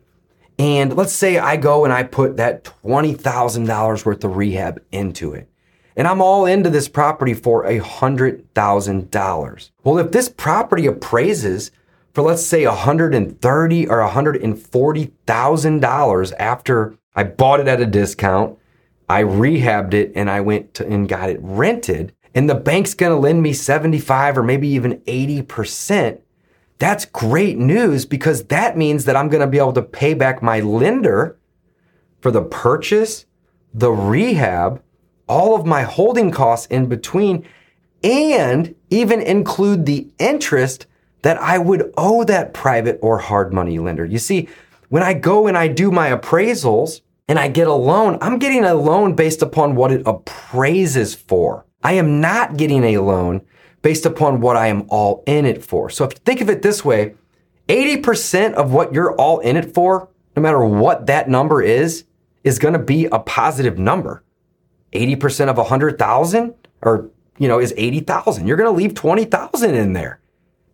And 0.59 0.97
let's 0.97 1.13
say 1.13 1.39
I 1.39 1.57
go 1.57 1.85
and 1.85 1.93
I 1.93 2.03
put 2.03 2.39
that 2.39 2.65
$20,000 2.65 4.05
worth 4.05 4.25
of 4.25 4.37
rehab 4.37 4.83
into 4.91 5.33
it. 5.33 5.49
And 5.95 6.09
I'm 6.09 6.21
all 6.21 6.45
into 6.45 6.71
this 6.71 6.89
property 6.89 7.35
for 7.35 7.65
$100,000. 7.65 9.71
Well, 9.85 9.99
if 9.99 10.11
this 10.11 10.29
property 10.29 10.87
appraises 10.87 11.71
for 12.13 12.23
let's 12.23 12.45
say 12.45 12.67
130 12.67 13.89
or 13.89 14.01
140,000 14.01 15.81
dollars 15.81 16.33
after 16.33 16.95
I 17.15 17.25
bought 17.25 17.61
it 17.61 17.69
at 17.69 17.81
a 17.81 17.87
discount, 17.87 18.59
I 19.09 19.23
rehabbed 19.23 19.95
it 19.95 20.13
and 20.15 20.31
I 20.31 20.41
went 20.41 20.75
to, 20.75 20.87
and 20.87 21.09
got 21.09 21.31
it 21.31 21.41
rented 21.43 22.13
and 22.35 22.49
the 22.49 22.55
bank's 22.55 22.95
going 22.95 23.11
to 23.11 23.19
lend 23.19 23.43
me 23.43 23.53
75 23.53 24.39
or 24.39 24.43
maybe 24.43 24.69
even 24.69 25.01
80%, 25.01 26.21
that's 26.79 27.05
great 27.05 27.59
news 27.59 28.07
because 28.07 28.45
that 28.45 28.77
means 28.77 29.05
that 29.05 29.17
I'm 29.17 29.29
going 29.29 29.41
to 29.41 29.47
be 29.47 29.59
able 29.59 29.73
to 29.75 29.83
pay 29.83 30.15
back 30.15 30.43
my 30.43 30.61
lender 30.61 31.37
for 32.21 32.31
the 32.31 32.43
purchase, 32.43 33.27
the 33.75 33.91
rehab, 33.91 34.83
all 35.27 35.55
of 35.55 35.67
my 35.67 35.83
holding 35.83 36.31
costs 36.31 36.67
in 36.67 36.87
between, 36.87 37.47
and 38.03 38.75
even 38.89 39.21
include 39.21 39.87
the 39.87 40.09
interest 40.19 40.87
that 41.23 41.39
I 41.39 41.59
would 41.59 41.93
owe 41.97 42.25
that 42.25 42.55
private 42.55 42.99
or 43.03 43.19
hard 43.19 43.53
money 43.53 43.79
lender. 43.79 44.05
You 44.05 44.19
see, 44.19 44.49
when 44.89 45.03
I 45.03 45.15
go 45.15 45.47
and 45.47 45.57
I 45.57 45.69
do 45.69 45.91
my 45.91 46.11
appraisals 46.11 47.01
and 47.29 47.39
I 47.39 47.49
get 47.49 47.69
a 47.69 47.75
loan, 47.75 48.19
I'm 48.21 48.39
getting 48.39 48.65
a 48.65 48.75
loan 48.75 49.15
based 49.15 49.43
upon 49.43 49.77
what 49.77 49.93
it 49.93 50.03
appraises 50.07 51.15
for. 51.15 51.65
I 51.83 51.93
am 51.93 52.21
not 52.21 52.57
getting 52.57 52.85
a 52.85 52.99
loan 52.99 53.43
based 53.83 54.05
upon 54.05 54.41
what 54.41 54.57
I 54.57 54.67
am 54.67 54.87
all 54.89 55.23
in 55.27 55.47
it 55.47 55.65
for. 55.65 55.91
So 55.91 56.05
if 56.05 56.13
you 56.13 56.19
think 56.25 56.41
of 56.41 56.51
it 56.51 56.63
this 56.63 56.85
way, 56.85 57.15
80% 57.69 58.55
of 58.55 58.73
what 58.73 58.93
you're 58.93 59.15
all 59.15 59.39
in 59.41 59.57
it 59.57 59.73
for, 59.75 60.09
no 60.37 60.43
matter 60.43 60.65
what 60.65 61.07
that 61.07 61.29
number 61.29 61.63
is, 61.63 62.05
is 62.45 62.59
going 62.59 62.75
to 62.75 62.81
be 62.81 63.07
a 63.07 63.19
positive 63.19 63.79
number. 63.79 64.23
80% 64.93 65.49
of 65.49 65.57
100,000 65.57 66.55
or, 66.83 67.11
you 67.39 67.49
know, 67.49 67.59
is 67.59 67.73
80,000. 67.77 68.47
You're 68.47 68.57
going 68.57 68.73
to 68.73 68.77
leave 68.77 68.95
20,000 68.95 69.75
in 69.75 69.93
there, 69.93 70.20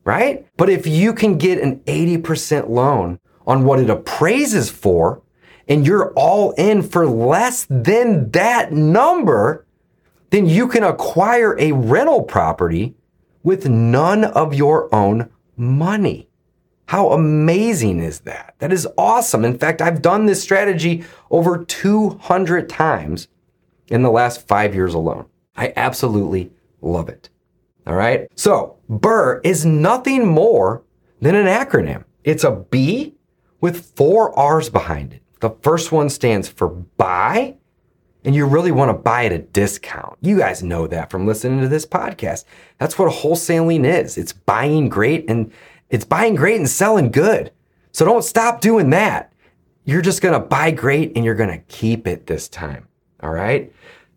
right? 0.07 0.47
But 0.57 0.71
if 0.71 0.87
you 0.87 1.13
can 1.13 1.37
get 1.37 1.61
an 1.61 1.81
80% 1.81 2.71
loan 2.71 3.19
on 3.47 3.65
what 3.65 3.81
it 3.81 3.91
appraises 3.91 4.71
for 4.71 5.21
and 5.69 5.85
you're 5.85 6.13
all 6.15 6.53
in 6.53 6.83
for 6.83 7.07
less 7.07 7.67
than 7.69 8.31
that 8.31 8.73
number, 8.73 9.67
then 10.31 10.47
you 10.47 10.69
can 10.69 10.85
acquire 10.85 11.59
a 11.59 11.73
rental 11.73 12.23
property 12.23 12.95
with 13.43 13.69
none 13.69 14.25
of 14.25 14.55
your 14.55 14.93
own 14.95 15.29
money. 15.57 16.29
How 16.87 17.11
amazing 17.11 17.99
is 17.99 18.21
that? 18.21 18.55
That 18.61 18.73
is 18.73 18.87
awesome. 18.97 19.45
In 19.45 19.59
fact, 19.59 19.83
I've 19.83 20.03
done 20.03 20.27
this 20.27 20.41
strategy 20.41 21.05
over 21.33 21.65
200 21.65 22.69
times 22.69 23.27
in 23.89 24.03
the 24.03 24.11
last 24.11 24.47
five 24.47 24.73
years 24.73 24.95
alone. 24.95 25.27
I 25.57 25.73
absolutely 25.75 26.53
love 26.81 27.09
it. 27.09 27.29
All 27.87 27.95
right. 27.95 28.29
So 28.35 28.77
BRRRR 28.91 29.41
is 29.45 29.65
nothing 29.65 30.27
more 30.27 30.83
than 31.21 31.35
an 31.35 31.47
acronym. 31.47 32.05
It's 32.25 32.45
a 32.45 32.51
B 32.51 33.15
with 33.61 33.93
four 33.95 34.37
R's 34.39 34.69
behind 34.69 35.13
it. 35.13 35.23
The 35.41 35.51
first 35.63 35.93
one 35.93 36.11
stands 36.11 36.49
for 36.49 36.69
buy 36.69 37.57
and 38.25 38.35
you 38.35 38.45
really 38.45 38.73
want 38.73 38.89
to 38.89 38.95
buy 38.95 39.27
at 39.27 39.33
a 39.33 39.39
discount. 39.39 40.19
You 40.21 40.39
guys 40.39 40.63
know 40.63 40.89
that 40.89 41.11
from 41.11 41.27
listening 41.27 41.61
to 41.61 41.69
this 41.69 41.87
podcast. 41.87 42.45
That's 42.79 42.99
what 42.99 43.13
wholesaling 43.13 43.85
is. 43.85 44.19
It's 44.19 44.33
buying 44.33 44.89
great 44.89 45.31
and 45.31 45.53
it's 45.91 46.05
buying 46.05 46.35
great 46.35 46.57
and 46.57 46.69
selling 46.69 47.13
good. 47.13 47.53
So 47.93 48.05
don't 48.05 48.25
stop 48.25 48.61
doing 48.61 48.91
that. 48.91 49.33
You're 49.85 50.03
just 50.03 50.23
going 50.23 50.35
to 50.35 50.45
buy 50.45 50.73
great 50.73 51.13
and 51.15 51.25
you're 51.25 51.37
going 51.37 51.51
to 51.51 51.65
keep 51.69 52.09
it 52.09 52.27
this 52.27 52.49
time. 52.49 52.89
All 53.23 53.31
right. 53.31 53.73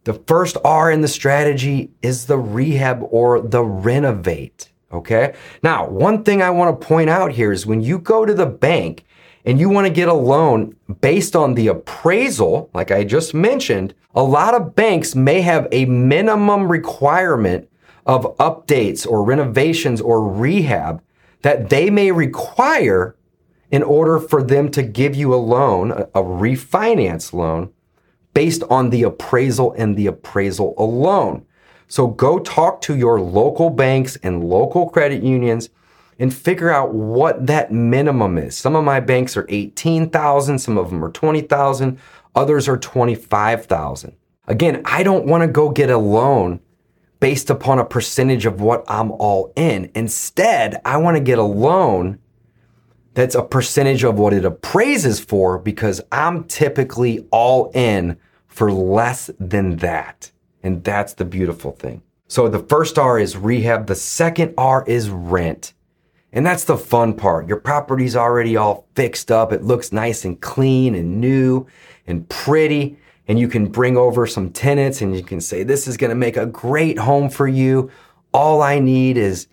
The 0.10 0.24
first 0.26 0.58
R 0.66 0.90
in 0.90 1.02
the 1.02 1.08
strategy 1.08 1.92
is 2.02 2.26
the 2.26 2.40
rehab 2.40 3.04
or 3.12 3.40
the 3.40 3.64
renovate. 3.64 4.72
Okay. 4.92 5.36
Now, 5.62 5.88
one 5.88 6.24
thing 6.24 6.42
I 6.42 6.50
want 6.50 6.82
to 6.82 6.88
point 6.88 7.12
out 7.12 7.32
here 7.32 7.52
is 7.52 7.68
when 7.68 7.82
you 7.82 8.00
go 8.00 8.26
to 8.26 8.34
the 8.34 8.48
bank 8.48 9.06
and 9.46 9.60
you 9.60 9.70
want 9.70 9.86
to 9.86 9.94
get 9.94 10.08
a 10.08 10.14
loan 10.16 10.76
based 11.00 11.36
on 11.36 11.54
the 11.54 11.68
appraisal, 11.68 12.72
like 12.74 12.90
I 12.90 13.04
just 13.04 13.36
mentioned, 13.36 13.94
a 14.16 14.24
lot 14.24 14.56
of 14.56 14.74
banks 14.74 15.14
may 15.14 15.42
have 15.42 15.68
a 15.72 15.86
minimum 15.86 16.72
requirement 16.72 17.70
of 18.08 18.36
updates 18.38 19.06
or 19.06 19.24
renovations 19.24 20.02
or 20.02 20.28
rehab 20.28 21.04
that 21.44 21.70
they 21.70 21.92
may 21.92 22.12
require 22.12 23.16
in 23.70 23.84
order 23.84 24.18
for 24.18 24.42
them 24.42 24.72
to 24.72 24.82
give 24.82 25.14
you 25.14 25.36
a 25.36 25.38
loan, 25.38 25.92
a, 25.92 26.24
refinance 26.24 27.32
loan, 27.32 27.72
based 28.40 28.64
on 28.70 28.90
the 28.90 29.04
appraisal 29.04 29.74
and 29.74 29.98
the 29.98 30.08
appraisal 30.08 30.74
alone. 30.78 31.46
So 31.90 32.08
go 32.08 32.40
talk 32.40 32.80
to 32.84 32.96
your 32.96 33.20
local 33.20 33.70
banks 33.70 34.18
and 34.24 34.46
local 34.46 34.90
credit 34.90 35.22
unions 35.22 35.68
and 36.20 36.34
figure 36.34 36.70
out 36.70 36.94
what 36.94 37.48
that 37.48 37.74
minimum 37.74 38.38
is. 38.38 38.56
Some 38.56 38.78
of 38.78 38.86
my 38.86 39.02
banks 39.02 39.36
are 39.36 39.46
18,000, 39.50 40.58
some 40.58 40.78
of 40.78 40.90
them 40.90 41.04
are 41.04 41.12
20,000, 41.12 42.00
others 42.34 42.70
are 42.70 42.78
25,000. 42.78 44.16
Again, 44.48 44.84
I 44.86 45.04
don't 45.04 45.26
want 45.26 45.42
to 45.42 45.48
go 45.50 45.70
get 45.70 45.90
a 45.90 45.98
loan 45.98 46.62
based 47.20 47.50
upon 47.50 47.78
a 47.78 47.84
percentage 47.84 48.46
of 48.46 48.62
what 48.62 48.86
I'm 48.88 49.12
all 49.12 49.52
in. 49.58 49.92
Instead, 49.96 50.80
I 50.86 50.96
want 50.96 51.18
to 51.18 51.22
get 51.22 51.40
a 51.40 51.44
loan 51.44 52.20
that's 53.16 53.36
a 53.36 53.44
percentage 53.44 54.06
of 54.06 54.18
what 54.18 54.32
it 54.32 54.46
appraises 54.46 55.20
for 55.20 55.60
because 55.60 56.00
I'm 56.10 56.46
typically 56.46 57.28
all 57.32 57.70
in 57.74 58.18
for 58.60 58.74
less 58.74 59.32
than 59.40 59.78
that. 59.78 60.34
And 60.64 60.84
that's 60.84 61.14
the 61.14 61.24
beautiful 61.24 61.72
thing. 61.72 62.02
So 62.28 62.50
the 62.50 62.60
first 62.60 63.00
R 63.00 63.18
is 63.18 63.38
rehab. 63.38 63.88
The 63.88 63.96
second 63.96 64.54
R 64.58 64.84
is 64.86 65.10
rent. 65.10 65.74
And 66.34 66.46
that's 66.46 66.66
the 66.66 66.78
fun 66.78 67.14
part. 67.14 67.48
Your 67.48 67.62
property's 67.62 68.18
already 68.18 68.58
all 68.58 68.86
fixed 68.96 69.32
up. 69.32 69.54
It 69.54 69.64
looks 69.64 69.94
nice 69.94 70.26
and 70.26 70.42
clean 70.42 70.94
and 70.94 71.22
new 71.22 71.68
and 72.06 72.28
pretty. 72.28 72.98
And 73.30 73.40
you 73.40 73.48
can 73.48 73.68
bring 73.68 73.96
over 73.96 74.28
some 74.28 74.50
tenants 74.50 75.02
and 75.02 75.16
you 75.16 75.24
can 75.24 75.40
say, 75.40 75.64
this 75.64 75.88
is 75.88 75.96
going 75.96 76.10
to 76.10 76.16
make 76.16 76.36
a 76.36 76.46
great 76.46 77.00
home 77.00 77.30
for 77.30 77.48
you. 77.48 77.90
All 78.34 78.62
I 78.62 78.80
need 78.80 79.16
is 79.16 79.48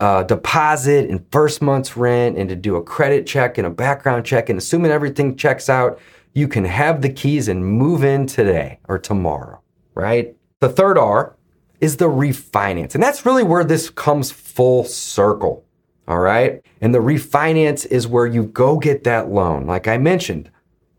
a 0.00 0.22
deposit 0.28 1.08
and 1.08 1.24
first 1.32 1.62
month's 1.62 1.96
rent 1.96 2.36
and 2.36 2.50
to 2.50 2.56
do 2.56 2.76
a 2.76 2.82
credit 2.82 3.26
check 3.26 3.56
and 3.56 3.66
a 3.66 3.70
background 3.70 4.26
check. 4.26 4.50
And 4.50 4.58
assuming 4.58 4.90
everything 4.90 5.34
checks 5.34 5.70
out, 5.70 5.98
you 6.32 6.48
can 6.48 6.64
have 6.64 7.02
the 7.02 7.10
keys 7.10 7.48
and 7.48 7.64
move 7.64 8.04
in 8.04 8.26
today 8.26 8.78
or 8.88 8.98
tomorrow, 8.98 9.60
right? 9.94 10.36
The 10.60 10.68
third 10.68 10.98
R 10.98 11.36
is 11.80 11.96
the 11.96 12.08
refinance. 12.08 12.94
And 12.94 13.02
that's 13.02 13.26
really 13.26 13.42
where 13.42 13.64
this 13.64 13.90
comes 13.90 14.30
full 14.30 14.84
circle. 14.84 15.64
All 16.06 16.20
right. 16.20 16.62
And 16.80 16.94
the 16.94 16.98
refinance 16.98 17.86
is 17.86 18.06
where 18.06 18.26
you 18.26 18.44
go 18.44 18.78
get 18.78 19.04
that 19.04 19.30
loan, 19.30 19.66
like 19.66 19.88
I 19.88 19.96
mentioned, 19.96 20.50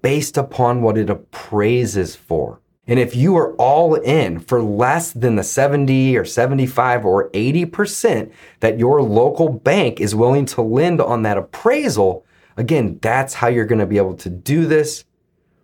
based 0.01 0.37
upon 0.37 0.81
what 0.81 0.97
it 0.97 1.09
appraises 1.09 2.15
for. 2.15 2.61
And 2.87 2.99
if 2.99 3.15
you 3.15 3.35
are 3.37 3.53
all 3.55 3.95
in 3.95 4.39
for 4.39 4.61
less 4.61 5.11
than 5.13 5.35
the 5.35 5.43
70 5.43 6.17
or 6.17 6.25
75 6.25 7.05
or 7.05 7.29
80% 7.29 8.31
that 8.59 8.79
your 8.79 9.01
local 9.01 9.49
bank 9.49 9.99
is 10.01 10.15
willing 10.15 10.45
to 10.47 10.61
lend 10.61 10.99
on 10.99 11.21
that 11.21 11.37
appraisal, 11.37 12.25
again, 12.57 12.97
that's 13.01 13.35
how 13.35 13.47
you're 13.47 13.65
going 13.65 13.79
to 13.79 13.85
be 13.85 13.97
able 13.97 14.15
to 14.15 14.29
do 14.29 14.65
this 14.65 15.05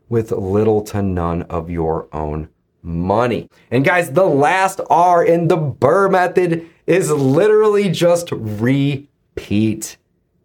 with 0.10 0.32
little 0.32 0.82
to 0.84 1.02
none 1.02 1.44
of 1.44 1.70
your 1.70 2.08
own 2.14 2.50
money. 2.82 3.50
And 3.72 3.84
guys, 3.84 4.12
the 4.12 4.26
last 4.26 4.80
R 4.90 5.24
in 5.24 5.48
the 5.48 5.58
BRRRR 5.58 6.12
method 6.12 6.70
is 6.86 7.12
literally 7.12 7.90
just 7.90 8.32
repeat. 8.32 9.98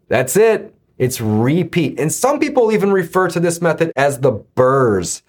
That's 0.08 0.36
it. 0.36 0.74
It's 0.98 1.20
repeat. 1.20 1.98
And 1.98 2.12
some 2.12 2.38
people 2.38 2.72
even 2.72 2.92
refer 2.92 3.28
to 3.28 3.40
this 3.40 3.60
method 3.60 3.92
as 3.96 4.20
the 4.20 4.32
BRRRS 4.56 5.22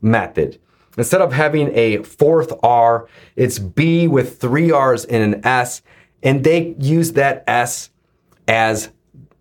method. 0.00 0.58
Instead 0.96 1.20
of 1.20 1.32
having 1.32 1.70
a 1.76 2.02
fourth 2.04 2.52
R, 2.62 3.08
it's 3.34 3.58
B 3.58 4.06
with 4.06 4.40
three 4.40 4.70
R's 4.70 5.04
and 5.04 5.34
an 5.34 5.44
S, 5.44 5.82
and 6.22 6.44
they 6.44 6.76
use 6.78 7.12
that 7.12 7.42
S 7.48 7.90
as 8.46 8.90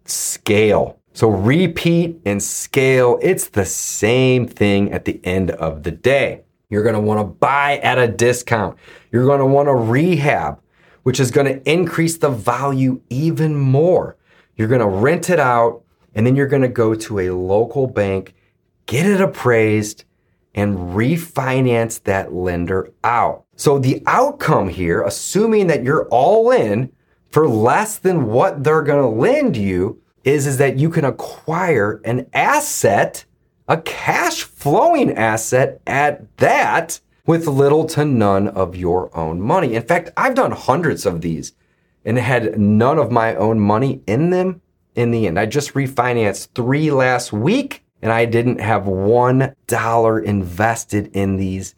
scale. 0.05 0.99
So 1.13 1.29
repeat 1.29 2.19
and 2.25 2.41
scale, 2.41 3.19
it's 3.21 3.49
the 3.49 3.65
same 3.65 4.47
thing 4.47 4.91
at 4.91 5.05
the 5.05 5.21
end 5.23 5.51
of 5.51 5.83
the 5.83 5.91
day. 5.91 6.41
You're 6.69 6.83
want 6.99 7.19
to 7.19 7.23
buy 7.23 7.77
at 7.77 7.99
a 7.99 8.07
discount. 8.07 8.77
You're 9.11 9.25
want 9.45 9.67
to 9.67 9.75
rehab, 9.75 10.59
which 11.03 11.19
is 11.19 11.29
to 11.45 11.71
increase 11.71 12.17
the 12.17 12.31
value 12.31 12.99
even 13.11 13.55
more. 13.55 14.17
You're 14.55 14.67
to 14.81 14.87
rent 14.87 15.29
it 15.29 15.39
out 15.39 15.83
and 16.15 16.25
then 16.25 16.35
you're 16.35 16.47
to 16.63 16.67
go 16.67 16.95
to 16.95 17.19
a 17.19 17.29
local 17.29 17.85
bank, 17.85 18.33
get 18.87 19.05
it 19.05 19.21
appraised, 19.21 20.05
and 20.55 20.77
refinance 20.95 22.01
that 22.03 22.33
lender 22.33 22.91
out. 23.03 23.45
So 23.55 23.77
the 23.77 24.01
outcome 24.07 24.69
here, 24.69 25.03
assuming 25.03 25.67
that 25.67 25.83
you're 25.83 26.07
all 26.09 26.49
in 26.49 26.91
for 27.29 27.47
less 27.47 27.97
than 27.97 28.25
what 28.25 28.63
they're 28.63 28.83
to 29.01 29.07
lend 29.07 29.57
you, 29.57 30.02
is, 30.23 30.47
is 30.47 30.57
that 30.57 30.77
you 30.77 30.89
can 30.89 31.05
acquire 31.05 32.01
an 32.05 32.27
asset 32.33 33.25
a 33.67 33.77
cash 33.81 34.43
flowing 34.43 35.11
asset 35.13 35.81
at 35.87 36.37
that 36.37 36.99
with 37.25 37.47
little 37.47 37.85
to 37.85 38.03
none 38.03 38.47
of 38.49 38.75
your 38.75 39.15
own 39.17 39.39
money. 39.39 39.75
In 39.75 39.83
fact, 39.83 40.11
I've 40.17 40.35
done 40.35 40.51
hundreds 40.51 41.05
of 41.05 41.21
these 41.21 41.53
and 42.03 42.17
had 42.17 42.59
none 42.59 42.99
of 42.99 43.11
my 43.11 43.35
own 43.35 43.59
money 43.59 44.01
in 44.05 44.29
them 44.29 44.61
in 44.95 45.11
the 45.11 45.27
end. 45.27 45.39
I 45.39 45.45
just 45.45 45.73
refinanced 45.73 46.49
three 46.53 46.91
last 46.91 47.31
week 47.31 47.83
and 48.01 48.11
I 48.11 48.25
didn't 48.25 48.59
have 48.59 48.85
one 48.85 49.55
dollar 49.67 50.19
invested 50.19 51.09
in 51.15 51.37
these 51.37 51.75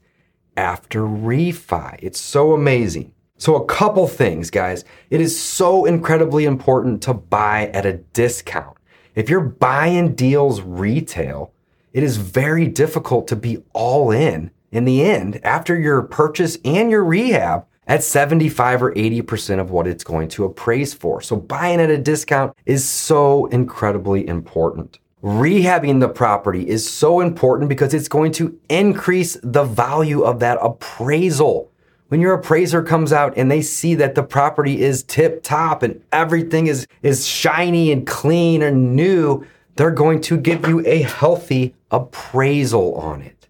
after 0.58 1.02
refi. 1.02 2.00
It's 2.02 2.20
so 2.20 2.54
amazing. 2.54 3.14
So, 3.38 3.56
a 3.56 3.66
couple 3.66 4.08
things, 4.08 4.50
guys. 4.50 4.86
It 5.10 5.20
is 5.20 5.40
so 5.40 5.86
incredibly 5.86 6.46
important 6.46 7.02
to 7.04 7.14
buy 7.14 7.68
at 7.74 7.86
a 7.86 7.98
discount. 7.98 8.78
If 9.14 9.30
you're 9.30 9.42
buying 9.42 10.16
deals 10.16 10.62
retail, 10.62 11.52
it 11.94 12.04
is 12.04 12.18
very 12.18 12.68
difficult 12.68 13.28
to 13.30 13.36
be 13.36 13.64
all 13.74 14.12
in 14.12 14.52
in 14.72 14.86
the 14.86 15.04
end 15.04 15.40
after 15.44 15.78
your 15.78 16.02
purchase 16.02 16.58
and 16.66 16.92
your 16.92 17.04
rehab 17.04 17.66
at 17.88 18.04
75 18.04 18.84
or 18.84 18.94
80% 18.94 19.60
of 19.60 19.72
what 19.72 19.88
it's 19.88 20.04
going 20.04 20.28
to 20.30 20.46
appraise 20.46 20.94
for. 20.94 21.22
So 21.22 21.36
buying 21.36 21.80
at 21.80 21.90
a 21.90 21.98
discount 21.98 22.56
is 22.66 22.88
so 22.88 23.46
incredibly 23.48 24.28
important. 24.28 25.00
Rehabbing 25.24 26.00
the 26.00 26.10
property 26.10 26.68
is 26.68 26.90
so 26.90 27.20
important 27.20 27.70
because 27.70 27.94
it's 27.94 28.08
going 28.08 28.32
to 28.34 28.60
increase 28.70 29.38
the 29.44 29.64
value 29.64 30.22
of 30.22 30.40
that 30.40 30.58
appraisal. 30.62 31.72
When 32.08 32.22
your 32.22 32.34
appraiser 32.34 32.84
comes 32.84 33.12
out 33.12 33.36
and 33.36 33.50
they 33.50 33.62
see 33.62 33.96
that 33.96 34.14
the 34.14 34.24
property 34.24 34.82
is 34.82 35.04
tip 35.04 35.42
top 35.42 35.82
and 35.82 36.04
everything 36.12 36.68
is, 36.68 36.86
is 37.02 37.28
shiny 37.28 37.92
and 37.92 38.06
clean 38.06 38.62
and 38.62 38.96
new, 38.96 39.46
they're 39.76 39.92
going 39.92 40.22
to 40.22 40.38
give 40.38 40.68
you 40.68 40.86
a 40.86 41.02
healthy 41.02 41.74
appraisal 41.90 42.96
on 42.96 43.22
it. 43.22 43.48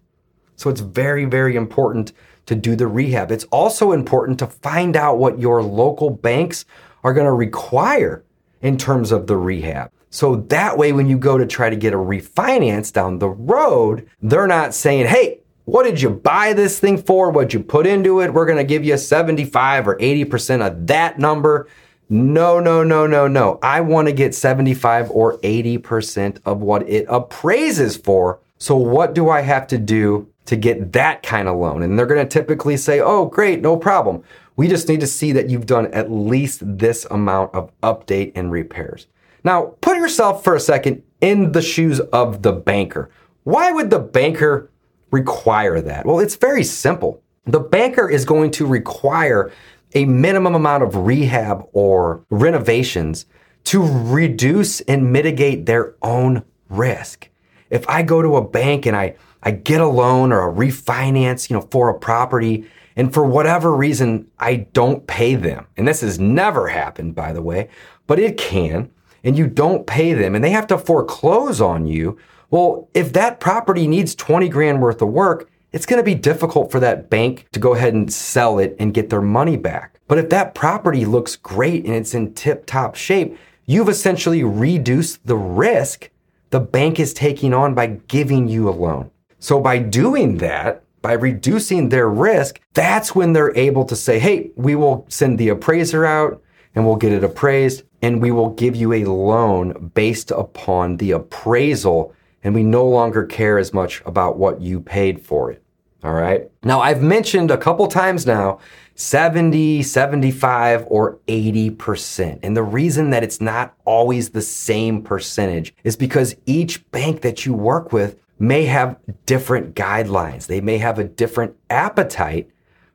So 0.56 0.70
it's 0.70 0.80
very, 0.80 1.26
very 1.26 1.54
important 1.54 2.12
to 2.46 2.54
do 2.54 2.76
the 2.76 2.86
rehab. 2.86 3.30
It's 3.30 3.44
also 3.44 3.92
important 3.92 4.38
to 4.38 4.46
find 4.46 4.96
out 4.96 5.18
what 5.18 5.38
your 5.38 5.62
local 5.62 6.08
banks 6.08 6.64
are 7.04 7.12
going 7.12 7.26
to 7.26 7.32
require 7.32 8.24
in 8.62 8.78
terms 8.78 9.12
of 9.12 9.26
the 9.26 9.36
rehab. 9.36 9.90
So 10.08 10.36
that 10.36 10.78
way, 10.78 10.92
when 10.92 11.08
you 11.08 11.18
go 11.18 11.36
to 11.36 11.44
try 11.44 11.68
to 11.68 11.76
get 11.76 11.92
a 11.92 11.98
refinance 11.98 12.90
down 12.90 13.18
the 13.18 13.28
road, 13.28 14.08
they're 14.22 14.46
not 14.46 14.72
saying, 14.72 15.06
hey, 15.06 15.40
what 15.66 15.82
did 15.82 16.00
you 16.00 16.10
buy 16.10 16.52
this 16.52 16.78
thing 16.78 16.96
for? 16.96 17.30
What'd 17.30 17.52
you 17.52 17.60
put 17.60 17.88
into 17.88 18.20
it? 18.20 18.32
We're 18.32 18.46
going 18.46 18.56
to 18.56 18.64
give 18.64 18.84
you 18.84 18.96
75 18.96 19.88
or 19.88 19.98
80% 19.98 20.64
of 20.64 20.86
that 20.86 21.18
number. 21.18 21.68
No, 22.08 22.60
no, 22.60 22.84
no, 22.84 23.04
no, 23.08 23.26
no. 23.26 23.58
I 23.62 23.80
want 23.80 24.06
to 24.06 24.12
get 24.12 24.32
75 24.32 25.10
or 25.10 25.38
80% 25.38 26.38
of 26.44 26.60
what 26.60 26.88
it 26.88 27.04
appraises 27.08 27.96
for. 27.96 28.38
So, 28.58 28.76
what 28.76 29.12
do 29.12 29.28
I 29.28 29.40
have 29.40 29.66
to 29.66 29.76
do 29.76 30.28
to 30.44 30.54
get 30.54 30.92
that 30.92 31.24
kind 31.24 31.48
of 31.48 31.56
loan? 31.56 31.82
And 31.82 31.98
they're 31.98 32.06
going 32.06 32.26
to 32.26 32.32
typically 32.32 32.76
say, 32.76 33.00
oh, 33.00 33.26
great, 33.26 33.60
no 33.60 33.76
problem. 33.76 34.22
We 34.54 34.68
just 34.68 34.88
need 34.88 35.00
to 35.00 35.06
see 35.08 35.32
that 35.32 35.50
you've 35.50 35.66
done 35.66 35.88
at 35.88 36.12
least 36.12 36.60
this 36.62 37.06
amount 37.10 37.52
of 37.56 37.72
update 37.80 38.32
and 38.36 38.52
repairs. 38.52 39.08
Now, 39.42 39.74
put 39.80 39.96
yourself 39.96 40.44
for 40.44 40.54
a 40.54 40.60
second 40.60 41.02
in 41.20 41.50
the 41.50 41.60
shoes 41.60 41.98
of 41.98 42.42
the 42.42 42.52
banker. 42.52 43.10
Why 43.42 43.72
would 43.72 43.90
the 43.90 43.98
banker 43.98 44.70
require 45.10 45.80
that? 45.80 46.06
Well, 46.06 46.20
it's 46.20 46.36
very 46.36 46.64
simple. 46.64 47.22
The 47.44 47.60
banker 47.60 48.08
is 48.10 48.24
going 48.24 48.50
to 48.52 48.66
require 48.66 49.52
a 49.94 50.04
minimum 50.04 50.54
amount 50.54 50.82
of 50.82 50.96
rehab 50.96 51.66
or 51.72 52.24
renovations 52.28 53.26
to 53.64 53.82
reduce 53.82 54.80
and 54.82 55.12
mitigate 55.12 55.66
their 55.66 55.94
own 56.02 56.44
risk. 56.68 57.28
If 57.70 57.88
I 57.88 58.02
go 58.02 58.22
to 58.22 58.36
a 58.36 58.46
bank 58.46 58.86
and 58.86 58.96
I, 58.96 59.16
I 59.42 59.52
get 59.52 59.80
a 59.80 59.86
loan 59.86 60.32
or 60.32 60.48
a 60.48 60.52
refinance, 60.52 61.48
you 61.48 61.56
know, 61.56 61.68
for 61.70 61.88
a 61.88 61.98
property, 61.98 62.66
and 62.96 63.12
for 63.12 63.24
whatever 63.24 63.74
reason, 63.74 64.28
I 64.38 64.56
don't 64.56 65.06
pay 65.06 65.34
them, 65.34 65.66
and 65.76 65.86
this 65.86 66.00
has 66.00 66.18
never 66.18 66.68
happened, 66.68 67.14
by 67.14 67.32
the 67.32 67.42
way, 67.42 67.68
but 68.06 68.18
it 68.18 68.38
can, 68.38 68.90
and 69.22 69.36
you 69.36 69.46
don't 69.46 69.86
pay 69.86 70.14
them 70.14 70.34
and 70.34 70.42
they 70.42 70.50
have 70.50 70.68
to 70.68 70.78
foreclose 70.78 71.60
on 71.60 71.86
you, 71.86 72.16
well, 72.50 72.88
if 72.94 73.12
that 73.14 73.40
property 73.40 73.86
needs 73.86 74.14
20 74.14 74.48
grand 74.48 74.80
worth 74.80 75.02
of 75.02 75.08
work, 75.08 75.50
it's 75.72 75.86
going 75.86 75.98
to 75.98 76.04
be 76.04 76.14
difficult 76.14 76.70
for 76.70 76.80
that 76.80 77.10
bank 77.10 77.46
to 77.52 77.60
go 77.60 77.74
ahead 77.74 77.94
and 77.94 78.12
sell 78.12 78.58
it 78.58 78.76
and 78.78 78.94
get 78.94 79.10
their 79.10 79.20
money 79.20 79.56
back. 79.56 80.00
But 80.08 80.18
if 80.18 80.30
that 80.30 80.54
property 80.54 81.04
looks 81.04 81.36
great 81.36 81.84
and 81.84 81.94
it's 81.94 82.14
in 82.14 82.34
tip 82.34 82.66
top 82.66 82.94
shape, 82.94 83.36
you've 83.66 83.88
essentially 83.88 84.44
reduced 84.44 85.26
the 85.26 85.36
risk 85.36 86.10
the 86.50 86.60
bank 86.60 87.00
is 87.00 87.12
taking 87.12 87.52
on 87.52 87.74
by 87.74 87.86
giving 87.86 88.48
you 88.48 88.68
a 88.68 88.70
loan. 88.70 89.10
So 89.38 89.60
by 89.60 89.78
doing 89.78 90.38
that, 90.38 90.82
by 91.02 91.12
reducing 91.12 91.88
their 91.88 92.08
risk, 92.08 92.60
that's 92.74 93.14
when 93.14 93.32
they're 93.32 93.56
able 93.56 93.84
to 93.84 93.96
say, 93.96 94.18
hey, 94.18 94.50
we 94.56 94.74
will 94.74 95.04
send 95.08 95.38
the 95.38 95.48
appraiser 95.48 96.06
out 96.06 96.42
and 96.74 96.86
we'll 96.86 96.96
get 96.96 97.12
it 97.12 97.24
appraised 97.24 97.82
and 98.02 98.22
we 98.22 98.30
will 98.30 98.50
give 98.50 98.76
you 98.76 98.92
a 98.92 99.04
loan 99.04 99.90
based 99.94 100.30
upon 100.30 100.96
the 100.96 101.10
appraisal. 101.10 102.14
And 102.46 102.54
we 102.54 102.62
no 102.62 102.86
longer 102.86 103.26
care 103.26 103.58
as 103.58 103.74
much 103.74 104.00
about 104.06 104.38
what 104.38 104.60
you 104.60 104.78
paid 104.80 105.20
for 105.20 105.50
it. 105.50 105.60
All 106.04 106.12
right. 106.12 106.48
Now, 106.62 106.80
I've 106.80 107.02
mentioned 107.02 107.50
a 107.50 107.58
couple 107.58 107.88
times 107.88 108.24
now 108.24 108.60
70, 108.94 109.82
75, 109.82 110.84
or 110.86 111.18
80%. 111.26 112.38
And 112.44 112.56
the 112.56 112.62
reason 112.62 113.10
that 113.10 113.24
it's 113.24 113.40
not 113.40 113.74
always 113.84 114.30
the 114.30 114.42
same 114.42 115.02
percentage 115.02 115.74
is 115.82 115.96
because 115.96 116.36
each 116.46 116.88
bank 116.92 117.22
that 117.22 117.46
you 117.46 117.52
work 117.52 117.92
with 117.92 118.16
may 118.38 118.64
have 118.66 118.96
different 119.26 119.74
guidelines. 119.74 120.46
They 120.46 120.60
may 120.60 120.78
have 120.78 121.00
a 121.00 121.04
different 121.04 121.56
appetite 121.68 122.48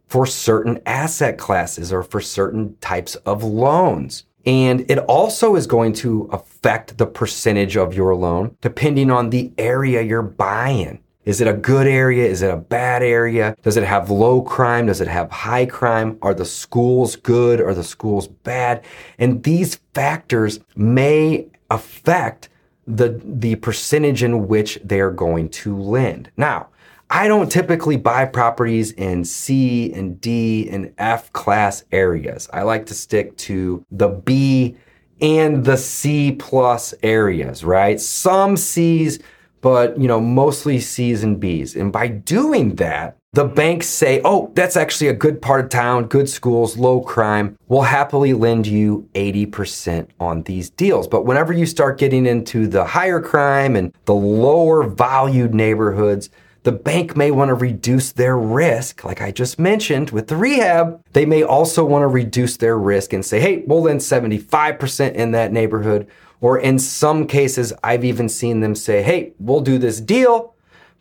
for 0.07 0.25
certain 0.25 0.79
asset 0.85 1.37
classes 1.37 1.91
or 1.91 2.03
for 2.03 2.21
certain 2.21 2.77
types 2.79 3.15
of 3.15 3.43
loans. 3.43 4.23
And 4.45 4.89
it 4.89 4.97
also 4.99 5.56
is 5.56 5.67
going 5.67 5.93
to 5.93 6.30
affect 6.32 6.97
the 6.97 7.06
percentage 7.06 7.77
of 7.77 7.93
your 7.93 8.15
loan 8.15 8.58
depending 8.62 9.12
on 9.12 9.30
the 9.30 9.51
area 9.58 10.01
you're 10.01 10.21
buying. 10.21 10.99
Is 11.23 11.39
it 11.39 11.47
a 11.47 11.54
good 11.54 11.86
area? 11.86 12.25
Is 12.25 12.41
it 12.41 12.51
a 12.51 12.58
bad 12.58 13.04
area? 13.04 13.56
Does 13.62 13.77
it 13.77 13.84
have 13.84 14.10
low 14.10 14.41
crime? 14.41 14.88
Does 14.88 15.01
it 15.01 15.08
have 15.08 15.30
high 15.30 15.67
crime? 15.67 16.17
Are 16.23 16.34
the 16.34 16.45
schools 16.45 17.15
good? 17.15 17.62
Are 17.62 17.75
the 17.75 17.84
schools 17.84 18.27
bad? 18.27 18.84
And 19.19 19.43
these 19.43 19.75
factors 19.93 20.60
may 20.75 21.45
affect 21.69 22.49
the, 22.88 23.21
the 23.23 23.56
percentage 23.56 24.23
in 24.23 24.47
which 24.47 24.80
they 24.84 24.99
are 24.99 25.12
going 25.12 25.49
to 25.49 25.77
lend. 25.77 26.32
Now, 26.38 26.69
I 27.13 27.28
don't 27.28 27.52
typically 27.52 27.97
buy 27.97 28.24
properties 28.24 28.93
in 28.93 29.26
C 29.26 29.91
and 29.91 30.19
D 30.21 30.69
and 30.69 30.93
F 30.97 31.32
class 31.34 31.84
areas. 31.91 32.50
I 32.54 32.62
like 32.62 32.86
to 32.86 32.93
stick 32.93 33.36
to 33.38 33.86
the 33.91 34.08
B 34.08 34.78
and 35.19 35.65
the 35.65 35.76
C 35.76 36.32
plus 36.32 36.93
areas, 37.04 37.65
right? 37.65 38.00
Some 38.00 38.56
C's 38.56 39.19
but 39.62 40.00
you 40.00 40.08
know, 40.08 40.19
mostly 40.19 40.80
C's 40.80 41.24
and 41.24 41.39
B's. 41.39 41.76
And 41.76 41.91
by 41.91 42.08
doing 42.08 42.76
that, 42.76 43.17
the 43.34 43.45
banks 43.45 43.88
say, 43.88 44.19
oh, 44.26 44.52
that's 44.56 44.76
actually 44.76 45.08
a 45.08 45.13
good 45.13 45.41
part 45.41 45.63
of 45.63 45.69
town, 45.69 46.08
good 46.08 46.28
schools, 46.28 46.78
low 46.78 47.00
crime. 47.00 47.56
We'll 47.69 47.84
happily 47.84 48.34
lend 48.34 48.67
you 48.67 49.08
80% 49.13 50.08
on 50.19 50.43
these 50.43 50.69
deals. 50.69 51.08
But 51.08 51.26
whenever 51.26 51.54
you 51.54 51.65
start 51.65 51.97
getting 51.97 52.26
into 52.26 52.67
the 52.67 52.84
higher 52.84 53.21
crime 53.21 53.78
and 53.78 53.93
the 54.04 54.15
lower 54.15 54.84
valued 54.84 55.54
neighborhoods, 55.54 56.30
the 56.63 56.71
bank 56.71 57.17
may 57.17 57.32
want 57.32 57.50
to 57.50 57.56
reduce 57.56 58.12
their 58.12 58.38
risk, 58.38 59.04
like 59.04 59.21
I 59.21 59.32
just 59.32 59.58
mentioned 59.58 60.12
with 60.12 60.28
the 60.28 60.36
rehab. 60.36 61.04
They 61.13 61.26
may 61.26 61.43
also 61.43 61.84
want 61.84 62.04
to 62.04 62.08
reduce 62.08 62.58
their 62.58 62.78
risk 62.78 63.13
and 63.13 63.26
say, 63.26 63.39
hey, 63.39 63.63
we'll 63.65 63.82
lend 63.82 64.00
75% 64.00 65.13
in 65.13 65.32
that 65.32 65.52
neighborhood. 65.52 66.08
Or 66.39 66.60
in 66.60 66.78
some 66.78 67.26
cases, 67.26 67.74
I've 67.84 68.04
even 68.04 68.30
seen 68.30 68.60
them 68.60 68.76
say, 68.76 69.02
hey, 69.02 69.34
we'll 69.39 69.62
do 69.62 69.80
this 69.80 70.00
deal, 70.00 70.54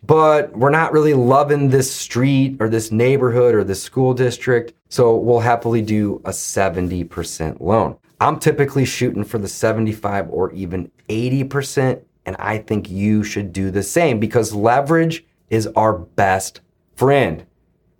but 0.03 0.55
we're 0.55 0.71
not 0.71 0.93
really 0.93 1.13
loving 1.13 1.69
this 1.69 1.93
street 1.93 2.57
or 2.59 2.67
this 2.67 2.91
neighborhood 2.91 3.53
or 3.53 3.63
this 3.63 3.83
school 3.83 4.13
district. 4.15 4.73
So 4.89 5.15
we'll 5.15 5.39
happily 5.39 5.81
do 5.83 6.21
a 6.25 6.31
70% 6.31 7.61
loan. 7.61 7.97
I'm 8.19 8.39
typically 8.39 8.85
shooting 8.85 9.23
for 9.23 9.37
the 9.37 9.47
75 9.47 10.29
or 10.29 10.51
even 10.53 10.91
80%. 11.09 12.01
And 12.25 12.35
I 12.37 12.59
think 12.59 12.89
you 12.89 13.23
should 13.23 13.51
do 13.51 13.71
the 13.71 13.81
same 13.81 14.19
because 14.19 14.53
leverage 14.53 15.25
is 15.51 15.67
our 15.75 15.93
best 15.93 16.61
friend. 16.95 17.45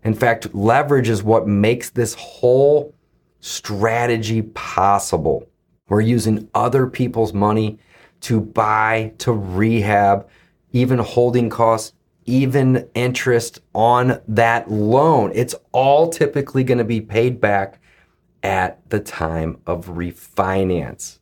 In 0.04 0.16
fact, 0.16 0.56
leverage 0.56 1.10
is 1.10 1.22
what 1.22 1.48
makes 1.48 1.92
this 1.92 2.16
whole 2.16 2.96
strategy 3.42 4.42
possible. 4.42 5.48
We're 5.90 6.02
using 6.02 6.50
other 6.56 6.88
people's 6.88 7.34
money 7.34 7.78
to 8.22 8.40
buy, 8.40 9.14
to 9.20 9.34
rehab, 9.34 10.28
even 10.72 10.98
holding 10.98 11.50
costs, 11.50 11.94
even 12.26 12.88
interest 12.96 13.60
on 13.76 14.22
that 14.28 14.72
loan. 14.72 15.32
It's 15.36 15.56
all 15.72 16.10
typically 16.10 16.64
going 16.64 16.78
to 16.78 16.84
be 16.84 17.02
paid 17.02 17.42
back 17.42 17.80
at 18.44 18.90
the 18.90 19.00
time 19.00 19.60
of 19.68 19.88
refinance. 19.88 21.20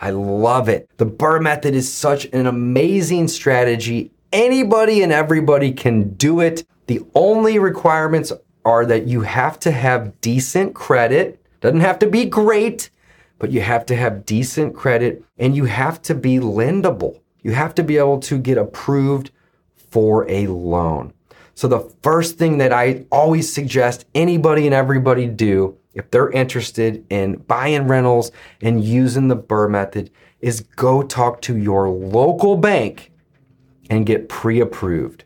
I 0.00 0.10
love 0.10 0.68
it. 0.68 0.88
The 0.96 1.06
BRRRR 1.06 1.42
method 1.42 1.74
is 1.74 1.92
such 1.92 2.26
an 2.26 2.46
amazing 2.46 3.28
strategy 3.28 4.12
Anybody 4.32 5.02
and 5.02 5.10
everybody 5.10 5.72
can 5.72 6.14
do 6.14 6.40
it. 6.40 6.66
The 6.86 7.00
only 7.14 7.58
requirements 7.58 8.30
are 8.64 8.84
that 8.84 9.06
you 9.06 9.22
have 9.22 9.58
to 9.60 9.70
have 9.70 10.20
decent 10.20 10.74
credit. 10.74 11.42
Doesn't 11.60 11.80
have 11.80 11.98
to 12.00 12.06
be 12.06 12.26
great, 12.26 12.90
but 13.38 13.50
you 13.50 13.62
have 13.62 13.86
to 13.86 13.96
have 13.96 14.26
decent 14.26 14.74
credit 14.74 15.24
and 15.38 15.56
you 15.56 15.64
have 15.64 16.02
to 16.02 16.14
be 16.14 16.38
lendable. 16.38 17.20
You 17.42 17.52
have 17.52 17.74
to 17.76 17.82
be 17.82 17.96
able 17.96 18.20
to 18.20 18.38
get 18.38 18.58
approved 18.58 19.30
for 19.74 20.30
a 20.30 20.46
loan. 20.46 21.14
So 21.54 21.66
the 21.66 21.90
first 22.02 22.36
thing 22.36 22.58
that 22.58 22.72
I 22.72 23.06
always 23.10 23.50
suggest 23.52 24.04
anybody 24.14 24.66
and 24.66 24.74
everybody 24.74 25.26
do 25.26 25.78
if 25.94 26.10
they're 26.10 26.30
interested 26.30 27.04
in 27.08 27.36
buying 27.36 27.88
rentals 27.88 28.30
and 28.60 28.84
using 28.84 29.28
the 29.28 29.36
BRRRR 29.36 29.70
method 29.70 30.10
is 30.40 30.60
go 30.60 31.02
talk 31.02 31.40
to 31.42 31.56
your 31.56 31.88
local 31.88 32.56
bank 32.56 33.10
and 33.88 34.06
get 34.06 34.28
pre 34.28 34.60
approved. 34.60 35.24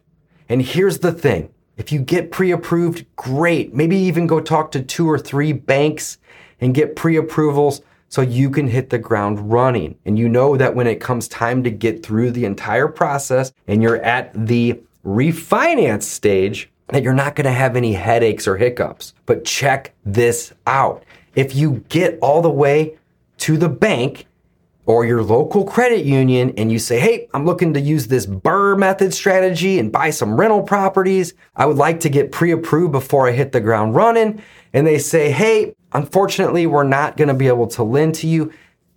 And 0.49 0.63
here's 0.63 0.99
the 0.99 1.13
thing 1.13 1.53
if 1.77 1.91
you 1.93 2.01
get 2.01 2.31
pre 2.31 2.51
approved, 2.51 3.05
great. 3.17 3.75
Maybe 3.75 3.97
even 3.97 4.27
go 4.27 4.41
talk 4.41 4.71
to 4.73 4.83
two 4.83 5.09
or 5.09 5.19
three 5.19 5.53
banks 5.53 6.19
and 6.61 6.75
get 6.75 6.97
pre 6.97 7.17
approvals 7.17 7.83
so 8.09 8.21
you 8.21 8.51
can 8.51 8.69
hit 8.69 8.91
the 8.91 8.99
ground 8.99 9.51
running. 9.51 9.97
And 10.05 10.19
you 10.19 10.29
know 10.29 10.57
that 10.57 10.75
when 10.75 10.87
it 10.87 11.01
comes 11.01 11.29
time 11.29 11.63
to 11.65 11.71
get 11.71 12.05
through 12.05 12.33
the 12.33 12.45
entire 12.45 12.89
process 12.89 13.53
and 13.67 13.83
you're 13.83 14.03
at 14.03 14.33
the 14.35 14.81
refinance 15.05 16.03
stage, 16.03 16.71
that 16.89 17.03
you're 17.03 17.15
not 17.15 17.35
going 17.35 17.47
to 17.47 17.53
have 17.53 17.75
any 17.75 17.95
headaches 17.95 18.47
or 18.47 18.59
hiccups. 18.59 19.15
But 19.25 19.47
check 19.47 19.95
this 20.05 20.53
out. 20.67 21.05
If 21.35 21.55
you 21.55 21.85
get 21.89 22.19
all 22.21 22.43
the 22.43 22.51
way 22.51 22.99
to 23.39 23.57
the 23.57 23.71
bank 23.71 24.27
or 24.85 25.05
your 25.05 25.23
local 25.23 25.65
credit 25.65 26.05
union 26.05 26.53
and 26.57 26.73
you 26.73 26.79
say, 26.79 26.99
Hey, 26.99 27.29
I'm 27.33 27.47
looking 27.47 27.75
to 27.75 27.81
use 27.81 28.09
this 28.09 28.27
BRRRR 28.27 28.79
method 28.79 29.15
strategy 29.15 29.79
and 29.79 29.93
buy 29.93 30.11
some 30.11 30.39
rental 30.39 30.63
properties. 30.63 31.35
I 31.55 31.67
would 31.67 31.77
like 31.77 32.01
to 32.01 32.09
get 32.09 32.33
pre 32.33 32.51
approved 32.51 32.93
before 32.93 33.29
I 33.29 33.33
hit 33.33 33.53
the 33.53 33.61
ground 33.61 33.95
running. 33.95 34.43
And 34.73 34.87
they 34.87 34.99
say, 34.99 35.31
Hey, 35.31 35.75
unfortunately, 35.93 36.67
we're 36.67 36.83
not 36.83 37.17
going 37.17 37.29
to 37.29 37.35
be 37.35 37.49
able 37.49 37.69
to 37.69 37.83
lend 37.83 38.17
to 38.17 38.27
you. 38.27 38.53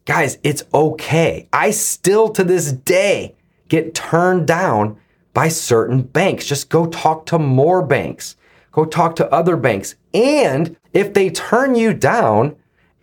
Guys, 0.06 0.38
it's 0.44 0.64
okay. 0.74 1.48
I 1.52 1.72
still 1.72 2.30
to 2.30 2.44
this 2.44 2.72
day 2.72 3.36
get 3.68 3.96
turned 3.96 4.48
down 4.48 4.98
by 5.34 5.50
certain 5.50 6.02
banks. 6.02 6.46
Just 6.46 6.70
go 6.70 6.88
talk 6.88 7.26
to 7.28 7.40
more 7.40 7.86
banks. 7.86 8.36
Go 8.72 8.86
talk 8.86 9.16
to 9.18 9.32
other 9.32 9.56
banks. 9.56 9.96
And 10.14 10.76
if 10.94 11.14
they 11.14 11.30
turn 11.30 11.76
you 11.76 11.94
down, 11.94 12.56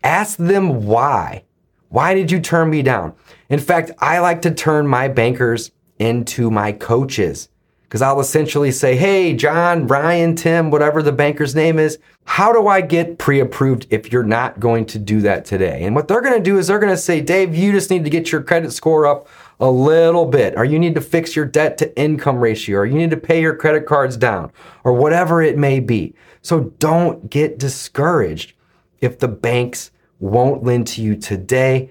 ask 0.03 0.37
them 0.37 0.87
why. 0.87 1.45
Why 1.93 2.15
did 2.15 2.31
you 2.31 2.41
turn 2.41 2.71
me 2.71 2.81
down? 2.81 3.13
In 3.51 3.59
fact, 3.59 3.91
I 3.99 4.19
like 4.21 4.41
to 4.43 4.51
turn 4.51 4.87
my 4.87 5.09
bankers 5.09 5.73
into 5.99 6.51
my 6.51 6.73
coaches 6.73 7.51
because 7.83 8.01
I'll 8.01 8.19
essentially 8.19 8.71
say, 8.71 8.97
Hey, 8.97 9.37
John, 9.37 9.87
Brian, 9.87 10.35
Tim, 10.35 10.71
whatever 10.71 11.03
the 11.03 11.13
banker's 11.13 11.55
name 11.55 11.79
is, 11.79 11.99
how 12.25 12.51
do 12.51 12.67
I 12.67 12.81
get 12.81 13.19
pre 13.19 13.41
approved 13.41 13.89
if 13.91 14.11
you're 14.11 14.23
not 14.23 14.59
going 14.59 14.87
to 14.87 14.99
do 14.99 15.21
that 15.21 15.45
today? 15.45 15.85
And 15.85 15.95
what 15.95 16.09
they're 16.09 16.23
going 16.23 16.39
to 16.39 16.43
do 16.43 16.57
is 16.57 16.67
they're 16.67 16.79
going 16.79 16.95
to 16.95 16.97
say, 16.97 17.21
Dave, 17.21 17.55
you 17.55 17.73
just 17.73 17.91
need 17.91 18.05
to 18.05 18.11
get 18.11 18.33
your 18.33 18.43
credit 18.43 18.73
score 18.73 19.07
up 19.07 19.29
a 19.61 19.71
little 19.71 20.25
bit, 20.25 20.55
or 20.57 20.65
you 20.65 20.79
need 20.79 20.95
to 20.95 21.03
fix 21.03 21.37
your 21.37 21.45
debt 21.45 21.77
to 21.77 21.95
income 22.01 22.39
ratio, 22.39 22.79
or 22.79 22.87
you 22.87 22.95
need 22.95 23.11
to 23.11 23.19
pay 23.19 23.43
your 23.43 23.55
credit 23.55 23.85
cards 23.85 24.17
down, 24.17 24.51
or 24.83 24.95
whatever 24.95 25.43
it 25.43 25.59
may 25.59 25.79
be. 25.79 26.15
So 26.41 26.73
don't 26.79 27.29
get 27.29 27.59
discouraged 27.59 28.55
if 29.03 29.19
the 29.19 29.29
banks 29.29 29.91
won't 30.23 30.63
lend 30.63 30.87
to 30.87 31.03
you 31.03 31.17
today. 31.17 31.91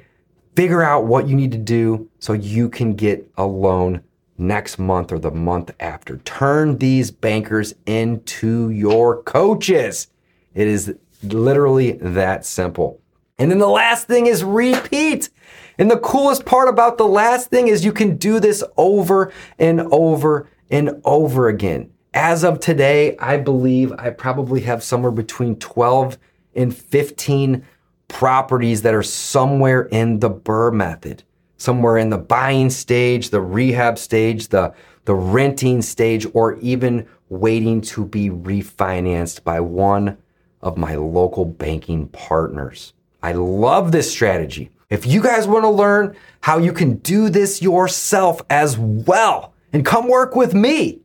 Figure 0.56 0.82
out 0.82 1.06
what 1.06 1.28
you 1.28 1.36
need 1.36 1.52
to 1.52 1.58
do 1.58 2.10
so 2.20 2.32
you 2.32 2.70
can 2.70 2.94
get 2.94 3.30
a 3.38 3.46
loan 3.46 4.02
next 4.38 4.80
month 4.80 5.12
or 5.12 5.20
the 5.20 5.32
month 5.32 5.72
after. 5.82 6.17
Turn 6.20 6.78
these 6.78 7.12
bankers 7.12 7.74
into 7.86 8.70
your 8.70 9.22
coaches. 9.24 10.08
It 10.54 10.67
is 10.67 10.96
literally 11.22 11.91
that 11.94 12.46
simple. 12.46 13.02
And 13.38 13.52
then 13.52 13.60
the 13.60 13.67
last 13.67 14.08
thing 14.08 14.28
is 14.28 14.46
repeat. 14.46 15.30
And 15.78 15.91
the 15.91 16.00
coolest 16.00 16.46
part 16.46 16.70
about 16.70 16.98
the 16.98 17.08
last 17.08 17.50
thing 17.50 17.67
is 17.67 17.84
you 17.84 17.91
can 17.91 18.15
do 18.15 18.39
this 18.39 18.63
over 18.78 19.34
and 19.60 19.82
over 19.91 20.48
and 20.70 21.02
over 21.04 21.50
again. 21.50 21.91
As 22.13 22.46
of 22.46 22.62
today, 22.62 23.17
I 23.17 23.38
believe 23.38 23.91
I 23.98 24.10
probably 24.10 24.62
have 24.62 24.84
somewhere 24.84 25.12
between 25.12 25.58
12 25.58 26.17
and 26.56 26.76
15 26.76 27.65
properties 28.12 28.82
that 28.82 28.93
are 28.93 29.02
somewhere 29.02 29.84
in 29.84 30.19
the 30.19 30.30
BRRRR 30.30 30.74
method, 30.74 31.24
somewhere 31.58 31.97
in 31.97 32.10
the 32.10 32.17
buying 32.17 32.69
stage, 32.69 33.30
the 33.30 33.39
rehab 33.41 33.97
stage, 33.97 34.50
the, 34.50 34.74
the 35.06 35.15
renting 35.15 35.82
stage, 35.82 36.28
or 36.34 36.60
even 36.60 37.08
waiting 37.30 37.80
to 37.82 38.06
be 38.06 38.30
refinanced 38.30 39.43
by 39.43 39.62
one 39.62 40.17
of 40.62 40.78
my 40.78 40.95
local 40.95 41.45
banking 41.45 42.08
partners. 42.10 42.93
I 43.24 43.32
love 43.32 43.91
this 43.91 44.12
strategy. 44.12 44.69
If 44.89 45.08
you 45.08 45.21
guys 45.21 45.47
want 45.47 45.63
to 45.63 45.69
learn 45.69 46.15
how 46.41 46.58
you 46.58 46.74
can 46.74 46.97
do 46.97 47.30
this 47.30 47.62
yourself 47.62 48.41
as 48.50 48.78
well 48.78 49.54
and 49.71 49.86
come 49.86 50.10
work 50.10 50.36
with 50.36 50.54
me, 50.54 51.00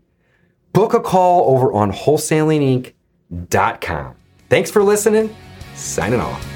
book 0.72 0.92
a 0.92 1.00
call 1.00 1.54
over 1.54 1.72
on 1.72 1.92
wholesalinginc.com. 1.92 4.14
Thanks 4.48 4.70
for 4.70 4.82
listening. 4.82 5.34
Signing 5.74 6.20
off. 6.20 6.55